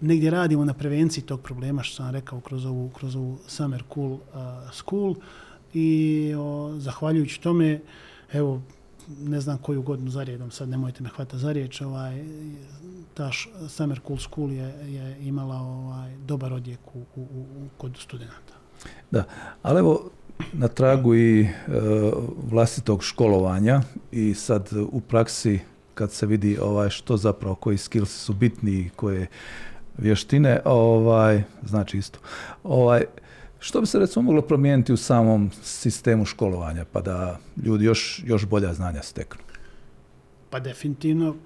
[0.00, 4.12] negdje radimo na prevenciji tog problema, što sam rekao, kroz ovu, kroz ovu Summer Cool
[4.12, 4.20] uh,
[4.72, 5.14] School
[5.74, 7.80] i o, zahvaljujući tome,
[8.32, 8.62] evo,
[9.20, 12.24] ne znam koju godinu za redom, sad nemojte me hvata za riječ, ovaj,
[13.14, 13.30] ta
[13.68, 18.54] Summer Cool School je, je imala ovaj, dobar odjek u, u, u, kod studenta.
[19.10, 19.24] Da,
[19.62, 20.10] ali evo,
[20.52, 21.48] na tragu i e,
[22.50, 23.80] vlastitog školovanja
[24.12, 25.60] i sad u praksi
[25.94, 29.26] kad se vidi ovaj što zapravo koji skills su bitni koje
[29.98, 32.18] vještine ovaj znači isto
[32.64, 33.04] ovaj
[33.62, 38.46] što bi se recimo moglo promijeniti u samom sistemu školovanja pa da ljudi još još
[38.46, 39.42] bolja znanja steknu
[40.50, 41.36] pa definitivno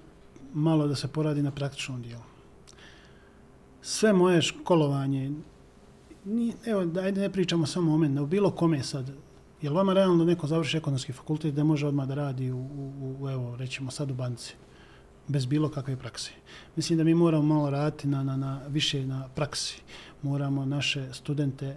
[0.54, 2.22] malo da se poradi na praktičnom dijelu
[3.82, 5.32] sve moje školovanje
[6.24, 9.10] ni, evo, ajde ne pričamo samo o mene, u bilo kome sad,
[9.62, 12.58] je li vama realno da neko završi ekonomski fakultet da može odmah da radi u,
[12.58, 14.54] u, u, evo, rećemo sad u banci,
[15.28, 16.30] bez bilo kakve prakse.
[16.76, 19.82] Mislim da mi moramo malo raditi na, na, na, više na praksi.
[20.22, 21.76] Moramo naše studente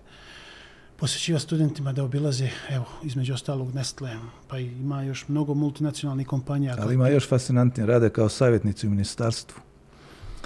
[0.99, 4.15] posjećivati studentima da obilaze, evo, između ostalog Nestle,
[4.47, 6.75] pa ima još mnogo multinacionalnih kompanija.
[6.79, 9.61] Ali ima još fascinantnije rade kao savjetnici u ministarstvu.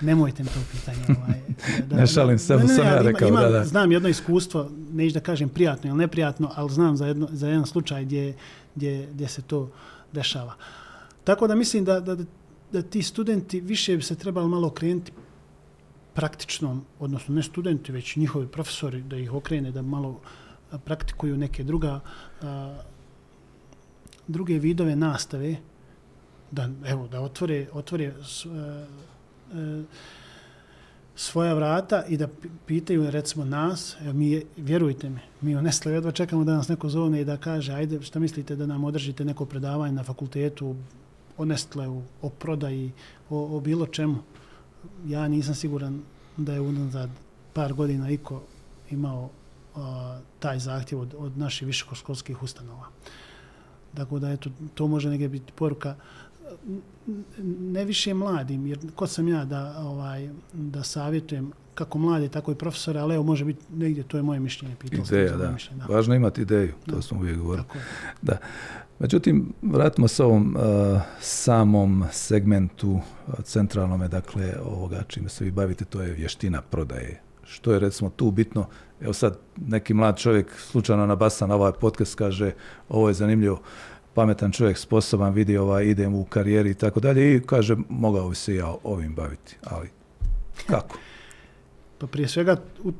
[0.01, 1.19] Nemojte mi to pitanje.
[1.19, 1.41] Ovaj,
[1.89, 3.27] da, ne šalim se, ne, ne, sam ja rekao.
[3.27, 3.65] Ima, da, da.
[3.65, 7.65] Znam jedno iskustvo, neću da kažem prijatno ili neprijatno, ali znam za, jedno, za jedan
[7.65, 8.35] slučaj gdje,
[8.75, 9.71] gdje, gdje se to
[10.11, 10.53] dešava.
[11.23, 12.17] Tako da mislim da, da,
[12.71, 15.11] da ti studenti više bi se trebali malo okrenuti
[16.13, 20.19] praktičnom, odnosno ne studenti, već njihovi profesori, da ih okrene, da malo
[20.77, 21.99] praktikuju neke druga,
[22.41, 22.81] a,
[24.27, 25.55] druge vidove nastave,
[26.51, 28.85] da, evo, da otvore, otvore s, a,
[29.53, 29.83] a,
[31.15, 32.27] svoja vrata i da
[32.65, 36.89] pitaju recimo nas, evo mi vjerujte mi, mi u Nestle jedva čekamo da nas neko
[36.89, 40.75] zove i da kaže ajde šta mislite da nam održite neko predavanje na fakultetu
[41.37, 42.91] o Nestleu, o prodaji,
[43.29, 44.17] o, o bilo čemu.
[45.07, 46.01] Ja nisam siguran
[46.37, 47.09] da je unazad
[47.53, 48.41] par godina iko
[48.89, 49.29] imao
[49.75, 52.87] a, taj zahtjev od, od naših višekoškolskih ustanova.
[53.93, 55.95] Dakle, da eto, to može negdje biti poruka
[57.47, 62.55] ne više mladim, jer ko sam ja da, ovaj, da savjetujem kako mladi, tako i
[62.55, 64.75] profesore, ali evo može biti negdje, to je moje mišljenje.
[64.79, 65.51] Pitao Ideja, da.
[65.51, 65.93] Mišljenje, da.
[65.93, 67.01] Važno imati ideju, to da.
[67.01, 67.67] smo uvijek govorili.
[68.21, 68.37] Da.
[68.99, 75.85] Međutim, vratimo se ovom uh, samom segmentu uh, centralnome, dakle, ovoga čime se vi bavite,
[75.85, 77.21] to je vještina prodaje.
[77.45, 78.65] Što je recimo tu bitno?
[79.01, 82.51] Evo sad neki mlad čovjek slučajno nabasa na ovaj podcast kaže
[82.89, 83.61] ovo je zanimljivo,
[84.13, 88.35] pametan čovjek, sposoban, vidi ovaj, idem u karijeri i tako dalje i kaže, mogao bi
[88.35, 89.89] se ja ovim baviti, ali
[90.67, 90.97] kako?
[91.97, 92.55] Pa prije svega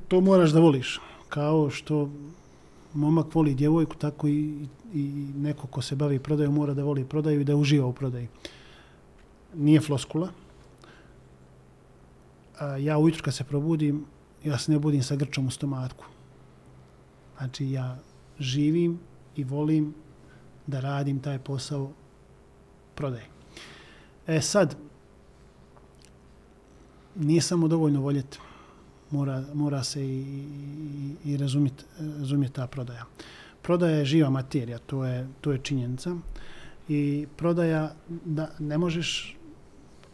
[0.08, 1.02] to moraš da voliš.
[1.30, 2.10] Kao što
[2.94, 7.42] momak voli djevojku, tako i, i neko ko se bavi prodaju mora da voli prodaju
[7.42, 8.28] i da uživa u prodaji.
[9.56, 10.30] nije floskula.
[12.60, 14.06] A, ja ujutro kad se probudim,
[14.44, 16.06] ja se ne budim sa grčom u stomatku.
[17.38, 17.98] Znači ja
[18.40, 19.00] živim
[19.36, 19.94] i volim
[20.68, 21.92] da radim taj posao
[22.96, 23.26] prodaje.
[24.28, 24.76] E sad,
[27.16, 28.40] nije samo dovoljno voljeti,
[29.12, 30.20] mora, mora se i,
[31.26, 31.84] i, i razumjeti
[32.20, 33.06] razumjet ta prodaja.
[33.62, 36.16] Prodaja je živa materija, to je, to je činjenica.
[36.90, 39.38] I prodaja, da ne možeš,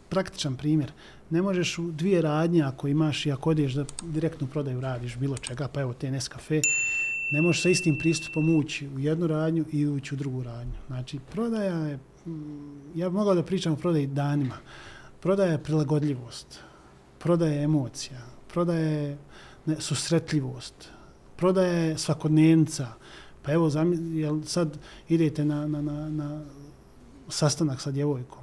[0.08, 0.92] praktičan primjer,
[1.30, 5.36] ne možeš u dvije radnje ako imaš i ako odeš da direktnu prodaju radiš bilo
[5.36, 6.60] čega, pa evo te Nescafe,
[7.32, 10.72] ne možeš sa istim pristupom ući u jednu radnju i ući u drugu radnju.
[10.86, 14.56] Znači, prodaja je, mm, ja bih mogao da pričam o prodaji danima,
[15.20, 16.60] prodaja je prilagodljivost,
[17.18, 18.20] prodaja je emocija,
[18.52, 19.18] prodaja je
[19.78, 20.88] susretljivost,
[21.36, 22.88] prodaja je svakodnevnica,
[23.42, 23.70] pa evo,
[24.12, 24.78] jel sad
[25.08, 26.44] idete na, na, na, na
[27.28, 28.39] sastanak sa djevojkom,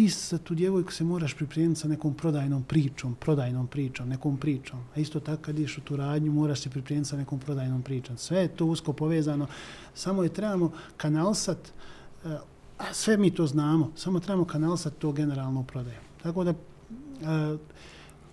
[0.00, 4.78] ti sa tu djevojku se moraš pripremiti sa nekom prodajnom pričom, prodajnom pričom, nekom pričom.
[4.96, 8.16] A isto tako kad ideš u tu radnju, moraš se pripremiti sa nekom prodajnom pričom.
[8.16, 9.46] Sve je to usko povezano.
[9.94, 11.58] Samo je trebamo kanalsat,
[12.24, 12.38] eh,
[12.78, 16.00] a sve mi to znamo, samo trebamo kanalsat to generalno prodaje.
[16.22, 16.54] Tako da,
[17.24, 17.56] a,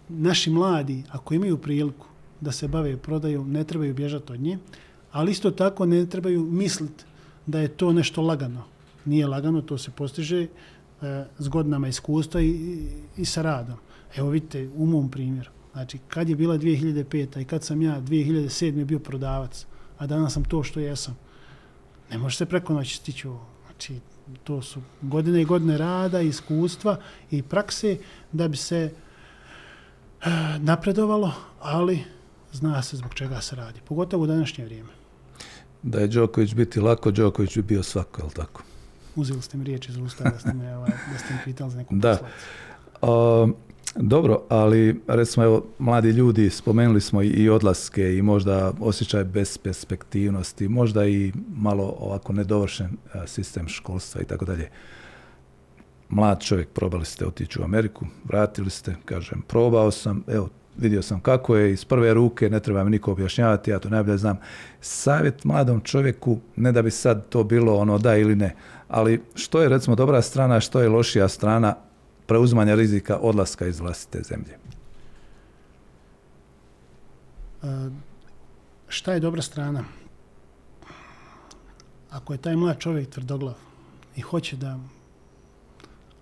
[0.09, 2.07] naši mladi, ako imaju priliku
[2.41, 4.57] da se bave prodajom, ne trebaju bježati od nje,
[5.11, 7.03] ali isto tako ne trebaju misliti
[7.45, 8.63] da je to nešto lagano.
[9.05, 10.47] Nije lagano, to se postiže,
[11.01, 12.87] E, s godinama iskustva i,
[13.17, 13.77] i, sa radom.
[14.15, 15.49] Evo vidite, u mom primjeru.
[15.73, 17.41] Znači, kad je bila 2005.
[17.41, 18.85] i kad sam ja 2007.
[18.85, 19.65] bio prodavac,
[19.97, 21.17] a danas sam to što jesam,
[22.11, 23.45] ne može se preko noći stići ovo.
[23.65, 23.99] Znači,
[24.43, 26.99] to su godine i godine rada, iskustva
[27.31, 27.97] i prakse
[28.31, 30.29] da bi se e,
[30.59, 32.03] napredovalo, ali
[32.51, 33.79] zna se zbog čega se radi.
[33.87, 34.89] Pogotovo u današnje vrijeme.
[35.83, 38.63] Da je Đoković biti lako, Đoković bi bio svako, je li tako?
[39.17, 41.77] Uzeli ste mi riječ iz usta da ste me, ovaj, da ste mi pitali za
[41.77, 42.19] neku da.
[43.01, 43.49] Uh,
[43.95, 49.57] dobro, ali recimo evo, mladi ljudi, spomenuli smo i, i odlaske i možda osjećaj bez
[49.57, 54.69] perspektivnosti, možda i malo ovako nedovršen uh, sistem školstva i tako dalje.
[56.09, 61.19] Mlad čovjek, probali ste otići u Ameriku, vratili ste, kažem, probao sam, evo, vidio sam
[61.19, 64.37] kako je iz prve ruke, ne treba mi niko objašnjavati, ja to najbolje znam.
[64.81, 68.55] Savjet mladom čovjeku, ne da bi sad to bilo ono da ili ne,
[68.87, 71.75] ali što je recimo dobra strana, što je lošija strana
[72.25, 74.57] preuzmanja rizika odlaska iz vlastite zemlje?
[77.61, 77.91] Uh,
[78.87, 79.83] šta je dobra strana?
[82.09, 83.55] Ako je taj mlad čovjek tvrdoglav
[84.15, 84.79] i hoće da,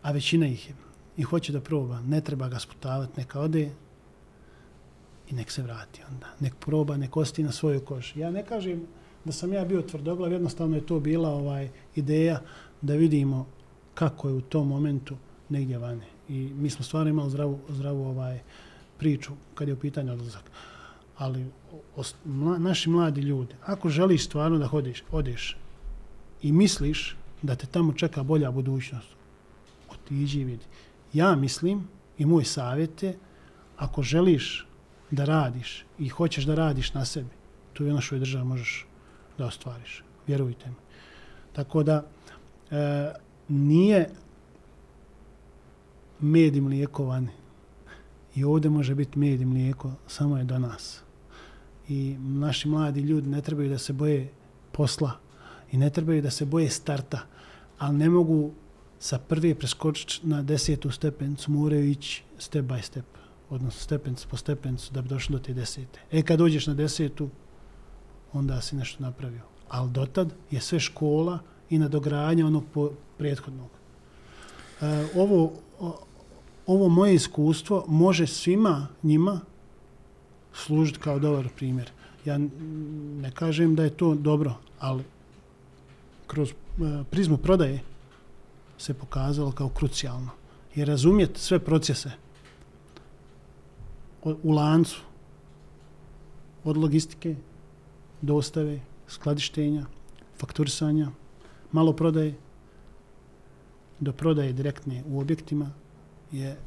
[0.01, 0.75] a većina ih je,
[1.17, 3.71] i hoće da proba, ne treba ga sputavati, neka ode
[5.29, 6.27] i nek se vrati onda.
[6.39, 8.19] Nek proba, nek osti na svoju koži.
[8.19, 8.87] Ja ne kažem
[9.25, 12.41] da sam ja bio tvrdoglav, jednostavno je to bila ovaj ideja
[12.81, 13.45] da vidimo
[13.93, 15.15] kako je u tom momentu
[15.49, 16.05] negdje vane.
[16.29, 18.39] I mi smo stvarno imali zdravu, zdravu ovaj
[18.97, 20.51] priču kad je u pitanju odlazak.
[21.17, 21.45] Ali
[21.95, 25.57] os, mla, naši mladi ljudi, ako želiš stvarno da hodiš, odeš
[26.41, 29.07] i misliš da te tamo čeka bolja budućnost,
[29.91, 30.65] otiđi i vidi.
[31.13, 33.17] Ja mislim i moj savjet je,
[33.77, 34.67] ako želiš
[35.11, 37.29] da radiš i hoćeš da radiš na sebi,
[37.73, 38.87] tu je ono što je država možeš
[39.37, 40.03] da ostvariš.
[40.27, 40.75] Vjerujte mi.
[41.53, 42.05] Tako da
[42.71, 43.11] e,
[43.47, 44.09] nije
[46.19, 47.31] med i mlijeko vani.
[48.35, 51.01] I ovdje može biti med i mlijeko, samo je do nas.
[51.87, 54.31] I naši mladi ljudi ne trebaju da se boje
[54.71, 55.11] posla
[55.71, 57.19] i ne trebaju da se boje starta,
[57.77, 58.51] ali ne mogu
[58.99, 63.05] sa prve preskočiti na desetu stepencu, moraju ići step by step,
[63.49, 65.99] odnosno stepenc po stepencu da bi došli do te desete.
[66.11, 67.29] E kad dođeš na desetu,
[68.35, 69.41] onda si nešto napravio.
[69.69, 73.69] Ali dotad je sve škola i nadogradnja onog po prethodnog.
[74.81, 75.53] E, ovo,
[76.67, 79.39] ovo moje iskustvo može svima njima
[80.53, 81.91] služiti kao dobar primjer.
[82.25, 82.37] Ja
[83.21, 85.03] ne kažem da je to dobro, ali
[86.27, 86.53] kroz e,
[87.11, 87.79] prizmu prodaje
[88.77, 90.29] se pokazalo kao krucijalno.
[90.75, 92.11] I razumjeti sve procese
[94.23, 95.01] u lancu
[96.63, 97.35] od logistike,
[98.25, 99.85] dostave, skladištenja,
[100.37, 101.07] fakturisanja,
[101.71, 102.35] malo prodaje
[103.99, 105.71] do prodaje direktne u objektima
[106.31, 106.57] je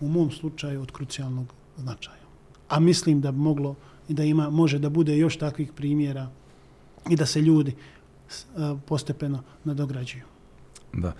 [0.00, 1.46] u mom slučaju od krucijalnog
[1.76, 2.24] značaja.
[2.68, 3.74] A mislim da bi moglo
[4.08, 6.30] i da ima može da bude još takvih primjera
[7.10, 7.76] i da se ljudi e,
[8.86, 10.22] postepeno nadograđuju.
[10.92, 11.12] Da.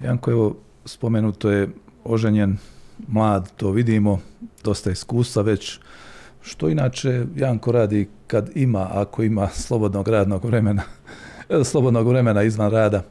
[0.00, 1.68] Janko, evo, spomenuto je
[2.04, 2.58] oženjen,
[3.08, 4.20] mlad, to vidimo,
[4.64, 5.80] dosta iskustva već.
[6.42, 10.82] Što inače Janko radi kad ima, ako ima slobodnog radnog vremena?
[11.70, 13.02] slobodnog vremena izvan rada.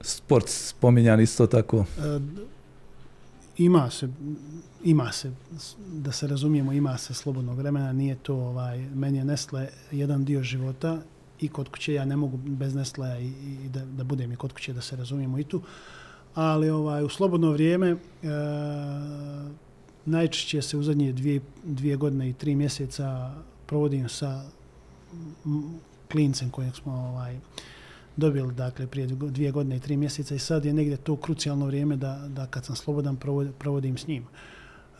[0.00, 1.84] sport spominjan isto tako?
[1.98, 2.20] E,
[3.58, 4.08] ima se,
[4.84, 5.32] ima se,
[5.92, 10.42] da se razumijemo, ima se slobodnog vremena, nije to, ovaj, meni je Nestle jedan dio
[10.42, 10.98] života
[11.40, 13.32] i kod kuće, ja ne mogu bez Nestle i,
[13.64, 15.62] i da, da budem i kod kuće, da se razumijemo i tu,
[16.34, 17.96] ali ovaj, u slobodno vrijeme e,
[20.06, 23.34] najčešće se u zadnje dvije, dvije godine i tri mjeseca
[23.66, 24.42] provodim sa
[26.12, 27.38] klincem kojeg smo ovaj,
[28.16, 31.96] dobili dakle, prije dvije godine i tri mjeseca i sad je negdje to krucijalno vrijeme
[31.96, 33.16] da, da kad sam slobodan
[33.58, 34.24] provodim s njim.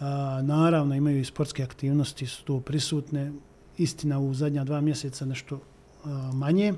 [0.00, 3.32] A, naravno imaju i sportske aktivnosti, su tu prisutne,
[3.78, 5.60] istina u zadnja dva mjeseca nešto
[6.04, 6.74] a, manje,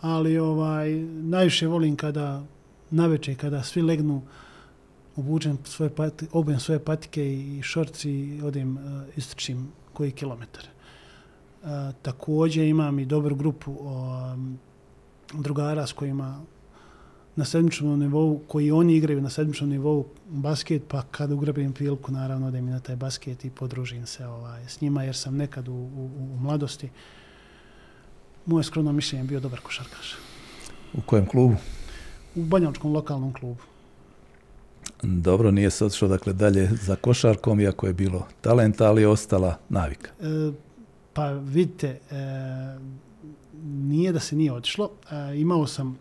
[0.00, 2.42] ali ovaj najviše volim kada
[2.90, 4.22] na večer, kada svi legnu,
[5.16, 8.82] obučem svoje patike, obujem svoje patike i šorci i odem uh,
[9.16, 10.64] istrčim koji kilometar.
[11.62, 11.68] Uh,
[12.02, 14.58] također imam i dobru grupu um,
[15.32, 16.40] drugara s kojima
[17.36, 22.50] na sedmičnom nivou, koji oni igraju na sedmičnom nivou basket, pa kad ugrabim priliku, naravno
[22.50, 26.10] mi na taj basket i podružim se ovaj, s njima, jer sam nekad u, u,
[26.34, 26.90] u mladosti
[28.46, 30.16] moje skromno mišljenje bio dobar košarkaš.
[30.94, 31.56] U kojem klubu?
[32.34, 33.62] U Banjavčkom lokalnom klubu.
[35.06, 39.58] Dobro, nije se odšao dakle dalje za košarkom, iako je bilo talenta, ali je ostala
[39.68, 40.10] navika.
[40.20, 40.52] E,
[41.12, 41.98] pa vidite, e,
[43.64, 44.90] nije da se nije otišlo.
[45.10, 45.98] E, imao sam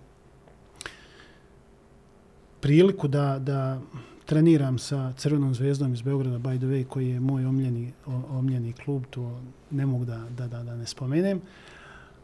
[2.60, 3.82] priliku da, da
[4.26, 7.94] treniram sa Crvenom zvezdom iz Beograda, by the way, koji je moj omljeni,
[8.30, 9.42] omljeni klub, to
[9.72, 11.42] ne mogu da, da, da, da ne spomenem.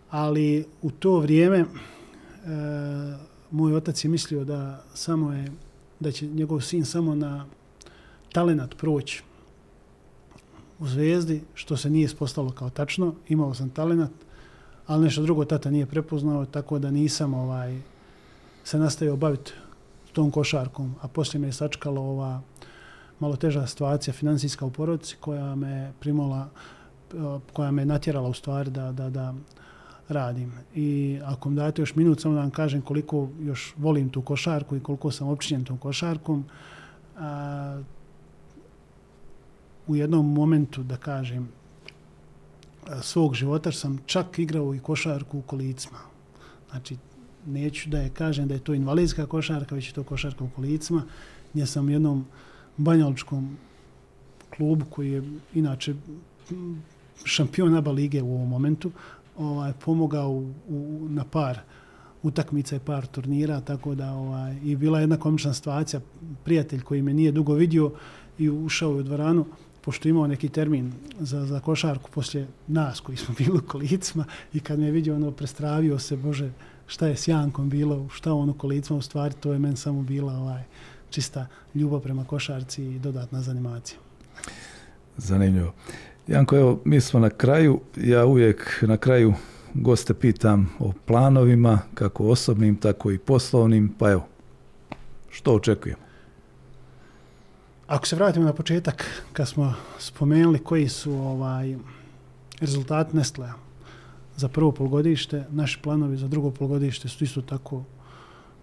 [0.09, 1.65] Ali u to vrijeme e,
[3.51, 5.51] moj otac je mislio da samo je
[5.99, 7.45] da će njegov sin samo na
[8.31, 9.23] talenat proći
[10.79, 13.13] u zvezdi, što se nije ispostalo kao tačno.
[13.27, 14.11] Imao sam talenat,
[14.87, 17.81] ali nešto drugo tata nije prepoznao, tako da nisam ovaj
[18.63, 19.51] se nastavio baviti
[20.13, 22.41] tom košarkom, a poslije me je sačkalo ova
[23.19, 26.49] malo teža situacija financijska u porodici koja me primola
[27.13, 29.33] eh, koja me natjerala u stvari da, da, da
[30.09, 30.51] radim.
[30.75, 34.75] I ako mi date još minut, samo da vam kažem koliko još volim tu košarku
[34.75, 36.45] i koliko sam općinjen tom košarkom.
[37.17, 37.81] A,
[39.87, 41.49] u jednom momentu, da kažem,
[43.01, 45.97] svog života sam čak igrao i košarku u kolicima.
[46.69, 46.97] Znači,
[47.45, 51.03] neću da je kažem da je to invalidska košarka, već je to košarka u kolicima,
[51.53, 52.25] gdje sam u jednom
[52.77, 53.57] banjaličkom
[54.49, 55.93] klubu koji je inače
[57.23, 58.91] šampion Aba lige u ovom momentu,
[59.39, 61.59] ovaj pomogao u, u, na par
[62.23, 65.99] utakmica i par turnira, tako da ovaj, i bila jedna komična situacija,
[66.43, 67.91] prijatelj koji me nije dugo vidio
[68.37, 69.45] i ušao u dvoranu,
[69.81, 74.59] pošto imao neki termin za, za košarku poslije nas koji smo bili u kolicima i
[74.59, 76.51] kad me je vidio, ono, prestravio se, Bože,
[76.87, 80.01] šta je s Jankom bilo, šta on u kolicima, u stvari to je men samo
[80.01, 80.63] bila ovaj,
[81.09, 83.99] čista ljubav prema košarci i dodatna zanimacija.
[85.17, 85.73] Zanimljivo.
[86.29, 89.33] Janko, evo, mi smo na kraju, ja uvijek na kraju
[89.73, 94.27] goste pitam o planovima, kako osobnim, tako i poslovnim, pa evo,
[95.29, 96.01] što očekujemo?
[97.87, 101.75] Ako se vratimo na početak, kad smo spomenuli koji su ovaj
[102.59, 103.53] rezultati Nestlea
[104.37, 107.83] za prvo polgodište, naši planovi za drugo polgodište su isto tako,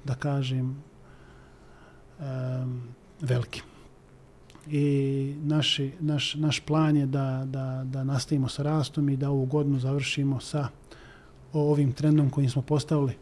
[0.04, 0.82] da kažem,
[2.18, 2.82] um,
[3.20, 3.62] veliki
[4.70, 9.46] i naši, naš, naš plan je da, da, da nastavimo sa rastom i da ovu
[9.46, 10.68] godinu završimo sa
[11.52, 13.12] ovim trendom kojim smo postavili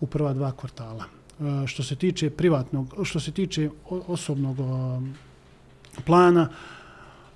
[0.00, 1.04] u prva dva kvartala.
[1.04, 4.56] E, što se tiče privatnog, što se tiče osobnog
[6.06, 6.48] plana,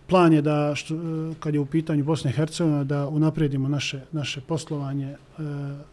[0.09, 0.99] plan je da, što, e,
[1.41, 5.17] kad je u pitanju Bosne i Hercegovine, da unapredimo naše, naše poslovanje e,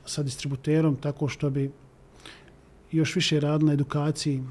[0.06, 1.72] sa distributerom tako što bi
[2.92, 4.44] još više radili na edukaciji e,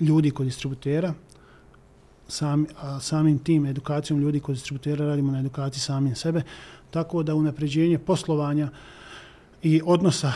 [0.00, 1.14] ljudi kod distributera,
[2.28, 6.42] sam, a samim tim edukacijom ljudi kod distributera radimo na edukaciji samim sebe,
[6.90, 8.68] tako da unapređenje poslovanja
[9.62, 10.32] i odnosa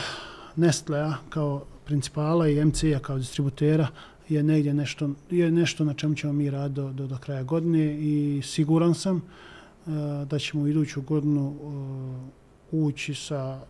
[0.55, 3.87] Nestlea kao principala i MC-a kao distributera
[4.29, 7.99] je negdje nešto, je nešto na čemu ćemo mi raditi do, do, do kraja godine
[7.99, 9.93] i siguran sam uh,
[10.27, 13.61] da ćemo u iduću godinu uh, ući sa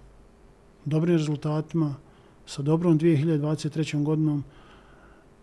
[0.85, 1.95] dobrim rezultatima,
[2.45, 4.03] sa dobrom 2023.
[4.03, 4.43] godinom,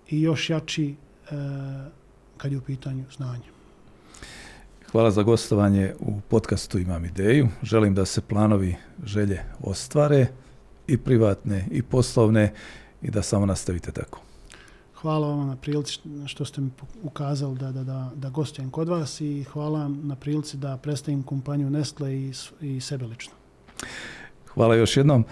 [0.09, 1.35] i još jači e,
[2.37, 3.57] kad je u pitanju znanje.
[4.93, 7.49] Hvala za gostovanje u podcastu Imam ideju.
[7.63, 10.27] Želim da se planovi želje ostvare
[10.87, 12.53] i privatne i poslovne
[13.03, 14.21] i da samo nastavite tako.
[14.95, 16.71] Hvala vam na prilici što ste mi
[17.03, 21.23] ukazali da, da, da, da gostujem kod vas i hvala vam na prilici da predstavim
[21.23, 23.33] kompaniju Nestle i, i sebe lično.
[24.55, 25.25] Hvala još jednom.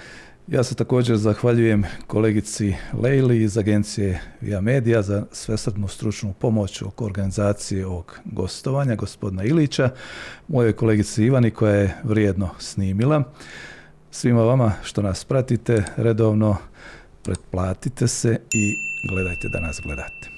[0.49, 7.05] Ja se također zahvaljujem kolegici Lejli iz agencije Via Media za svesrdnu stručnu pomoć oko
[7.05, 9.91] organizacije ovog gostovanja, gospodina Ilića,
[10.49, 13.23] moje kolegici Ivani koja je vrijedno snimila.
[14.11, 16.57] Svima vama što nas pratite redovno,
[17.23, 18.75] pretplatite se i
[19.11, 20.35] gledajte da nas gledate.